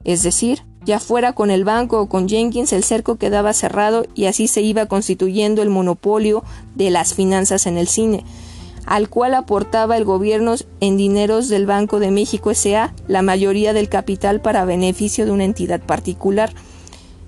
Es 0.04 0.22
decir, 0.22 0.64
ya 0.86 1.00
fuera 1.00 1.34
con 1.34 1.50
el 1.50 1.64
banco 1.64 2.00
o 2.00 2.10
con 2.10 2.30
Jenkins 2.30 2.72
el 2.72 2.84
cerco 2.84 3.16
quedaba 3.16 3.54
cerrado 3.54 4.06
y 4.14 4.26
así 4.26 4.48
se 4.48 4.62
iba 4.62 4.86
constituyendo 4.86 5.64
el 5.64 5.72
monopolio 5.72 6.44
de 6.76 6.92
las 6.92 7.16
finanzas 7.16 7.66
en 7.66 7.80
el 7.80 7.88
cine 7.88 8.24
al 8.86 9.10
cual 9.10 9.34
aportaba 9.34 9.98
el 9.98 10.06
gobierno 10.06 10.56
en 10.80 10.98
dineros 10.98 11.50
del 11.50 11.66
Banco 11.66 12.00
de 12.00 12.12
México 12.12 12.52
S.A. 12.52 12.94
la 13.08 13.22
mayoría 13.22 13.74
del 13.74 13.90
capital 13.90 14.42
para 14.42 14.66
beneficio 14.66 15.26
de 15.26 15.32
una 15.32 15.44
entidad 15.44 15.82
particular. 15.82 16.54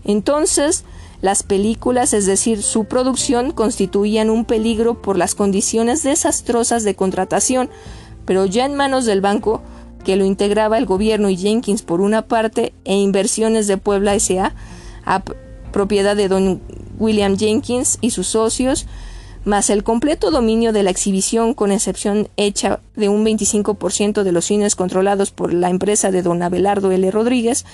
Entonces, 0.03 0.85
las 1.21 1.41
películas, 1.41 2.13
es 2.13 2.25
decir, 2.27 2.61
su 2.61 2.85
producción, 2.85 3.51
constituían 3.51 4.29
un 4.29 4.45
peligro 4.45 5.01
por 5.01 5.17
las 5.17 5.33
condiciones 5.33 6.03
desastrosas 6.03 6.83
de 6.83 6.95
contratación, 6.95 7.69
pero 8.25 8.45
ya 8.45 8.65
en 8.65 8.75
manos 8.75 9.05
del 9.05 9.21
banco, 9.21 9.61
que 10.03 10.15
lo 10.15 10.25
integraba 10.25 10.77
el 10.77 10.85
gobierno 10.85 11.29
y 11.29 11.37
Jenkins 11.37 11.81
por 11.81 12.01
una 12.01 12.27
parte, 12.27 12.73
e 12.85 12.95
Inversiones 12.95 13.67
de 13.67 13.77
Puebla 13.77 14.13
S.A., 14.13 14.53
propiedad 15.71 16.15
de 16.15 16.27
don 16.27 16.61
William 16.99 17.37
Jenkins 17.37 17.97
y 18.01 18.11
sus 18.11 18.27
socios, 18.27 18.85
más 19.47 19.69
el 19.69 19.83
completo 19.83 20.29
dominio 20.29 20.73
de 20.73 20.83
la 20.83 20.91
exhibición, 20.91 21.53
con 21.53 21.71
excepción 21.71 22.27
hecha 22.37 22.79
de 22.95 23.09
un 23.09 23.25
25% 23.25 24.23
de 24.23 24.31
los 24.31 24.45
cines 24.45 24.75
controlados 24.75 25.31
por 25.31 25.53
la 25.53 25.69
empresa 25.69 26.11
de 26.11 26.21
don 26.21 26.43
Abelardo 26.43 26.91
L. 26.91 27.09
Rodríguez, 27.09 27.65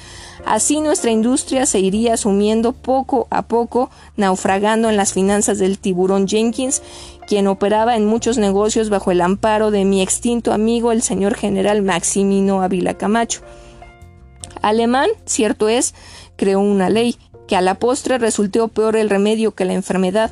así 0.45 0.79
nuestra 0.79 1.11
industria 1.11 1.65
se 1.65 1.79
iría 1.79 2.15
sumiendo 2.15 2.73
poco 2.73 3.27
a 3.31 3.41
poco, 3.41 3.89
naufragando 4.15 4.89
en 4.89 4.97
las 4.97 5.13
finanzas 5.13 5.57
del 5.57 5.79
tiburón 5.79 6.27
Jenkins, 6.27 6.81
quien 7.27 7.47
operaba 7.47 7.95
en 7.95 8.05
muchos 8.05 8.37
negocios 8.37 8.89
bajo 8.89 9.11
el 9.11 9.21
amparo 9.21 9.71
de 9.71 9.83
mi 9.83 10.01
extinto 10.01 10.53
amigo 10.53 10.91
el 10.91 11.01
señor 11.01 11.35
general 11.35 11.81
Maximino 11.81 12.61
Ávila 12.61 12.93
Camacho. 12.93 13.41
Alemán, 14.61 15.09
cierto 15.25 15.67
es, 15.67 15.93
creó 16.35 16.59
una 16.59 16.89
ley, 16.89 17.17
que 17.47 17.55
a 17.55 17.61
la 17.61 17.75
postre 17.75 18.17
resultó 18.17 18.67
peor 18.69 18.95
el 18.95 19.09
remedio 19.09 19.53
que 19.53 19.65
la 19.65 19.73
enfermedad, 19.73 20.31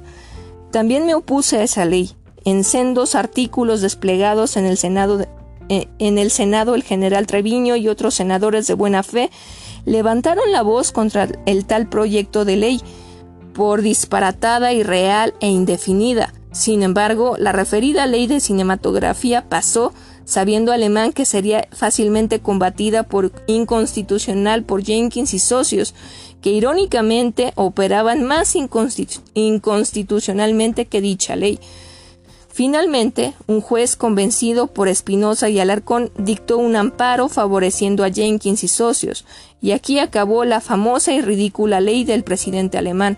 también 0.72 1.06
me 1.06 1.16
opuse 1.16 1.58
a 1.58 1.64
esa 1.64 1.86
ley. 1.86 2.12
En 2.44 2.64
sendos 2.64 3.16
artículos 3.16 3.82
desplegados 3.82 4.58
en 4.58 4.66
el 4.66 4.78
Senado, 4.78 5.26
eh, 5.70 5.88
en 6.00 6.18
el 6.18 6.32
Senado 6.32 6.74
el 6.74 6.84
general 6.84 7.28
Treviño 7.28 7.76
y 7.76 7.88
otros 7.88 8.16
senadores 8.16 8.66
de 8.68 8.74
buena 8.74 9.04
fe 9.04 9.30
levantaron 9.86 10.52
la 10.52 10.62
voz 10.62 10.92
contra 10.92 11.28
el 11.46 11.66
tal 11.66 11.88
proyecto 11.88 12.46
de 12.46 12.56
ley 12.56 12.82
por 13.54 13.82
disparatada, 13.82 14.74
irreal 14.74 15.34
e 15.40 15.50
indefinida. 15.50 16.34
Sin 16.52 16.84
embargo, 16.84 17.36
la 17.38 17.52
referida 17.52 18.08
ley 18.08 18.28
de 18.28 18.40
cinematografía 18.40 19.48
pasó, 19.48 19.94
sabiendo 20.26 20.72
Alemán 20.72 21.14
que 21.14 21.26
sería 21.26 21.68
fácilmente 21.72 22.40
combatida 22.40 23.04
por 23.04 23.32
inconstitucional 23.48 24.64
por 24.64 24.84
Jenkins 24.84 25.34
y 25.34 25.40
socios, 25.40 25.94
que 26.42 26.52
irónicamente 26.52 27.52
operaban 27.56 28.24
más 28.24 28.56
inconstitucionalmente 28.56 30.86
que 30.86 31.02
dicha 31.02 31.36
ley. 31.36 31.60
Finalmente, 32.54 33.34
un 33.48 33.62
juez 33.62 33.96
convencido 33.96 34.68
por 34.68 34.90
Espinosa 34.90 35.50
y 35.50 35.60
Alarcón 35.60 36.12
dictó 36.18 36.58
un 36.58 36.76
amparo 36.76 37.30
favoreciendo 37.30 38.04
a 38.04 38.12
Jenkins 38.12 38.66
y 38.66 38.68
socios, 38.68 39.26
y 39.62 39.72
aquí 39.72 40.00
acabó 40.00 40.44
la 40.44 40.60
famosa 40.60 41.14
y 41.14 41.22
ridícula 41.22 41.80
ley 41.80 42.04
del 42.04 42.24
presidente 42.24 42.78
alemán. 42.78 43.18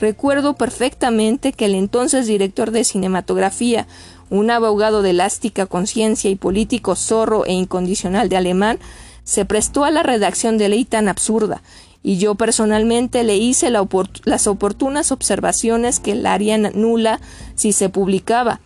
Recuerdo 0.00 0.54
perfectamente 0.54 1.52
que 1.52 1.66
el 1.66 1.76
entonces 1.76 2.26
director 2.26 2.72
de 2.72 2.82
cinematografía, 2.82 3.86
un 4.30 4.50
abogado 4.50 5.02
de 5.02 5.10
elástica 5.10 5.66
conciencia 5.66 6.28
y 6.28 6.34
político 6.34 6.96
zorro 6.96 7.46
e 7.46 7.52
incondicional 7.52 8.28
de 8.28 8.36
alemán, 8.36 8.80
se 9.22 9.44
prestó 9.44 9.84
a 9.84 9.92
la 9.92 10.02
redacción 10.02 10.58
de 10.58 10.70
ley 10.70 10.84
tan 10.84 11.06
absurda, 11.06 11.62
y 12.02 12.18
yo 12.18 12.34
personalmente 12.34 13.22
le 13.22 13.36
hice 13.36 13.70
las 13.70 14.46
oportunas 14.46 15.12
observaciones 15.12 16.00
que 16.00 16.14
la 16.14 16.34
harían 16.34 16.72
nula 16.74 17.20
si 17.54 17.72
se 17.72 17.88
publicaba. 17.88 18.60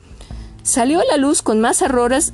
Salió 0.63 1.01
a 1.01 1.05
la 1.05 1.17
luz 1.17 1.43
con 1.43 1.61
más 1.61 1.83
errores 1.83 2.33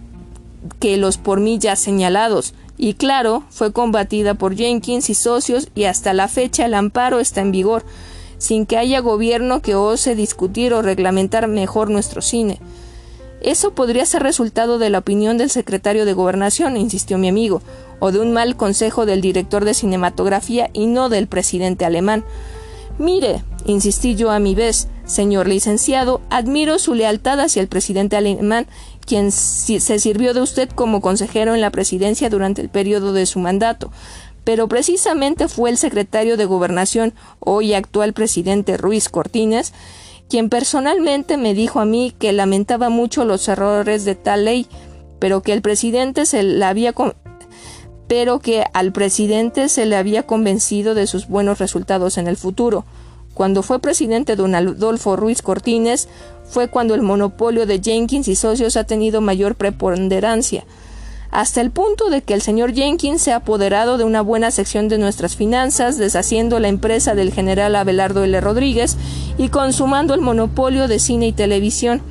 que 0.78 0.96
los 0.96 1.18
por 1.18 1.40
mí 1.40 1.59
ya 1.59 1.76
señalados, 1.76 2.55
y 2.78 2.94
claro, 2.94 3.44
fue 3.50 3.72
combatida 3.72 4.34
por 4.34 4.57
Jenkins 4.57 5.11
y 5.11 5.14
socios 5.14 5.68
y 5.74 5.84
hasta 5.84 6.12
la 6.14 6.28
fecha 6.28 6.64
el 6.64 6.74
amparo 6.74 7.20
está 7.20 7.40
en 7.40 7.53
vigor, 7.53 7.84
sin 8.38 8.66
que 8.66 8.76
haya 8.76 9.00
gobierno 9.00 9.61
que 9.61 9.74
ose 9.74 10.14
discutir 10.14 10.72
o 10.72 10.82
reglamentar 10.82 11.46
mejor 11.46 11.90
nuestro 11.90 12.22
cine. 12.22 12.61
Eso 13.40 13.74
podría 13.74 14.07
ser 14.07 14.22
resultado 14.22 14.78
de 14.78 14.90
la 14.90 14.98
opinión 14.98 15.36
del 15.36 15.50
secretario 15.50 16.05
de 16.05 16.12
Gobernación, 16.12 16.76
insistió 16.76 17.18
mi 17.18 17.28
amigo, 17.28 17.61
o 18.05 18.11
de 18.11 18.18
un 18.18 18.32
mal 18.32 18.57
consejo 18.57 19.07
del 19.07 19.20
director 19.20 19.64
de 19.64 19.74
cinematografía 19.74 20.70
y 20.72 20.86
no 20.86 21.09
del 21.09 21.28
presidente 21.28 21.84
alemán. 21.84 22.24
Mire, 22.98 23.44
insistí 23.64 24.16
yo 24.16 24.32
a 24.32 24.40
mi 24.40 24.57
vez, 24.57 24.88
señor 25.05 25.46
licenciado, 25.46 26.20
admiro 26.28 26.80
su 26.80 26.94
lealtad 26.94 27.38
hacia 27.38 27.62
el 27.62 27.68
presidente 27.68 28.16
alemán, 28.16 28.66
quien 29.07 29.30
se 29.30 30.00
sirvió 30.00 30.34
de 30.34 30.40
usted 30.40 30.68
como 30.68 31.00
consejero 31.00 31.55
en 31.55 31.61
la 31.61 31.70
presidencia 31.70 32.28
durante 32.28 32.61
el 32.61 32.70
periodo 32.70 33.12
de 33.12 33.24
su 33.24 33.38
mandato. 33.38 33.92
Pero 34.42 34.66
precisamente 34.66 35.46
fue 35.46 35.70
el 35.70 35.76
secretario 35.76 36.36
de 36.36 36.44
Gobernación, 36.44 37.14
hoy 37.38 37.72
actual 37.72 38.14
presidente 38.14 38.78
Ruiz 38.78 39.09
Cortines, 39.11 39.72
quien 40.28 40.48
personalmente 40.48 41.36
me 41.36 41.55
dijo 41.55 41.78
a 41.78 41.84
mí 41.84 42.12
que 42.18 42.32
lamentaba 42.32 42.88
mucho 42.88 43.24
los 43.24 43.46
errores 43.46 44.05
de 44.05 44.16
tal 44.16 44.46
ley, 44.46 44.66
pero 45.20 45.40
que 45.40 45.53
el 45.53 45.62
presidente 45.62 46.26
se 46.26 46.42
la 46.42 46.68
había 46.68 46.92
pero 48.09 48.40
que 48.40 48.64
al 48.72 48.92
presidente 48.92 49.68
se 49.68 49.86
le 49.86 49.96
había 49.96 50.24
convencido 50.24 50.94
de 50.94 51.07
sus 51.07 51.28
buenos 51.28 51.59
resultados 51.59 52.18
en 52.18 52.28
el 52.28 52.36
futuro. 52.36 52.84
Cuando 53.34 53.62
fue 53.62 53.78
presidente 53.78 54.36
don 54.36 54.55
Adolfo 54.55 55.16
Ruiz 55.16 55.40
Cortines, 55.40 56.09
fue 56.44 56.68
cuando 56.68 56.94
el 56.94 57.03
monopolio 57.03 57.64
de 57.64 57.80
Jenkins 57.82 58.28
y 58.28 58.34
socios 58.34 58.76
ha 58.76 58.84
tenido 58.84 59.22
mayor 59.22 59.55
preponderancia, 59.55 60.64
hasta 61.30 61.62
el 61.62 61.70
punto 61.70 62.11
de 62.11 62.20
que 62.20 62.34
el 62.34 62.42
señor 62.42 62.74
Jenkins 62.74 63.22
se 63.22 63.32
ha 63.32 63.36
apoderado 63.36 63.96
de 63.96 64.05
una 64.05 64.20
buena 64.20 64.50
sección 64.50 64.88
de 64.88 64.98
nuestras 64.98 65.34
finanzas, 65.34 65.96
deshaciendo 65.96 66.61
la 66.61 66.68
empresa 66.68 67.14
del 67.14 67.32
general 67.32 67.74
Abelardo 67.74 68.22
L. 68.22 68.38
Rodríguez 68.42 68.98
y 69.38 69.48
consumando 69.48 70.12
el 70.12 70.20
monopolio 70.20 70.88
de 70.88 70.98
cine 70.98 71.28
y 71.28 71.32
televisión. 71.32 72.03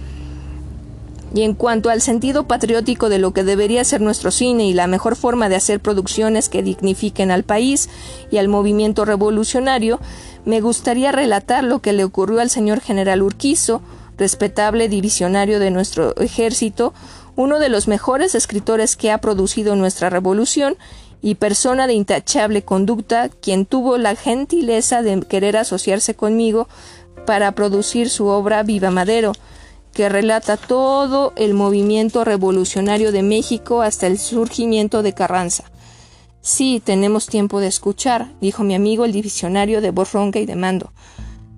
Y 1.34 1.44
en 1.44 1.54
cuanto 1.54 1.90
al 1.90 2.02
sentido 2.02 2.46
patriótico 2.46 3.08
de 3.08 3.18
lo 3.18 3.32
que 3.32 3.44
debería 3.44 3.84
ser 3.84 4.02
nuestro 4.02 4.32
cine 4.32 4.66
y 4.66 4.74
la 4.74 4.88
mejor 4.88 5.16
forma 5.16 5.48
de 5.48 5.56
hacer 5.56 5.80
producciones 5.80 6.50
que 6.50 6.62
dignifiquen 6.62 7.32
al 7.32 7.44
país 7.44 7.90
y 8.32 8.38
al 8.38 8.50
movimiento 8.50 9.06
revolucionario, 9.06 10.00
me 10.44 10.60
gustaría 10.60 11.12
relatar 11.12 11.64
lo 11.64 11.80
que 11.80 11.94
le 11.94 12.04
ocurrió 12.04 12.42
al 12.42 12.50
señor 12.50 12.82
general 12.82 13.22
Urquizo, 13.22 13.82
respetable 14.18 14.90
divisionario 14.90 15.60
de 15.60 15.72
nuestro 15.72 16.16
ejército, 16.18 16.94
uno 17.36 17.60
de 17.60 17.70
los 17.70 17.88
mejores 17.88 18.36
escritores 18.36 18.96
que 18.98 19.12
ha 19.12 19.20
producido 19.20 19.76
nuestra 19.76 20.10
revolución 20.10 20.76
y 21.22 21.36
persona 21.36 21.88
de 21.88 21.94
intachable 21.94 22.64
conducta, 22.64 23.30
quien 23.30 23.66
tuvo 23.66 23.98
la 23.98 24.16
gentileza 24.16 25.02
de 25.02 25.22
querer 25.22 25.56
asociarse 25.56 26.14
conmigo 26.14 26.68
para 27.26 27.52
producir 27.54 28.10
su 28.10 28.28
obra 28.28 28.64
Viva 28.64 28.92
Madero, 28.92 29.34
que 29.94 30.10
relata 30.10 30.58
todo 30.58 31.34
el 31.36 31.54
movimiento 31.54 32.24
revolucionario 32.24 33.12
de 33.12 33.24
México 33.24 33.82
hasta 33.82 34.08
el 34.08 34.18
surgimiento 34.18 35.04
de 35.04 35.14
Carranza. 35.14 35.66
Sí, 36.42 36.82
tenemos 36.84 37.28
tiempo 37.28 37.60
de 37.60 37.68
escuchar, 37.68 38.32
dijo 38.42 38.64
mi 38.64 38.74
amigo 38.74 39.06
el 39.06 39.12
divisionario 39.12 39.82
de 39.82 39.92
voz 39.92 40.14
ronca 40.14 40.40
y 40.40 40.46
de 40.46 40.56
mando. 40.56 40.92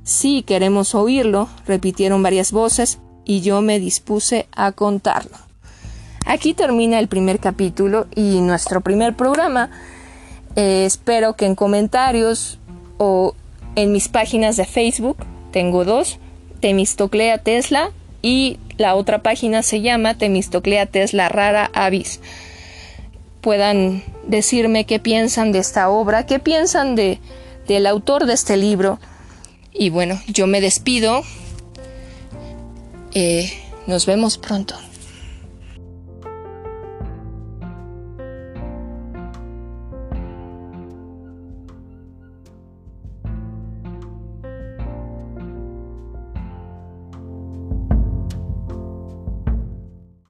Sí, 0.03 0.43
queremos 0.43 0.95
oírlo, 0.95 1.47
repitieron 1.65 2.21
varias 2.21 2.51
voces, 2.51 2.99
y 3.25 3.41
yo 3.41 3.61
me 3.61 3.79
dispuse 3.79 4.47
a 4.51 4.71
contarlo. 4.71 5.37
Aquí 6.25 6.53
termina 6.53 6.99
el 6.99 7.07
primer 7.07 7.39
capítulo 7.39 8.07
y 8.15 8.39
nuestro 8.41 8.81
primer 8.81 9.15
programa. 9.15 9.69
Eh, 10.55 10.85
espero 10.85 11.35
que 11.35 11.45
en 11.45 11.55
comentarios 11.55 12.59
o 12.97 13.35
en 13.75 13.91
mis 13.91 14.07
páginas 14.07 14.55
de 14.55 14.65
Facebook, 14.65 15.17
tengo 15.51 15.83
dos, 15.85 16.19
Temistoclea 16.59 17.39
Tesla 17.39 17.91
y 18.23 18.57
la 18.77 18.95
otra 18.95 19.21
página 19.21 19.61
se 19.61 19.81
llama 19.81 20.17
Temistoclea 20.17 20.87
Tesla 20.87 21.29
Rara 21.29 21.69
Avis. 21.73 22.21
Puedan 23.41 24.01
decirme 24.25 24.85
qué 24.85 24.97
piensan 24.97 25.51
de 25.51 25.59
esta 25.59 25.89
obra, 25.89 26.25
qué 26.25 26.39
piensan 26.39 26.95
de, 26.95 27.19
del 27.67 27.85
autor 27.85 28.25
de 28.25 28.33
este 28.33 28.57
libro. 28.57 28.99
Y 29.73 29.89
bueno, 29.89 30.19
yo 30.27 30.47
me 30.47 30.61
despido. 30.61 31.21
Eh, 33.13 33.51
nos 33.85 34.05
vemos 34.05 34.37
pronto. 34.37 34.75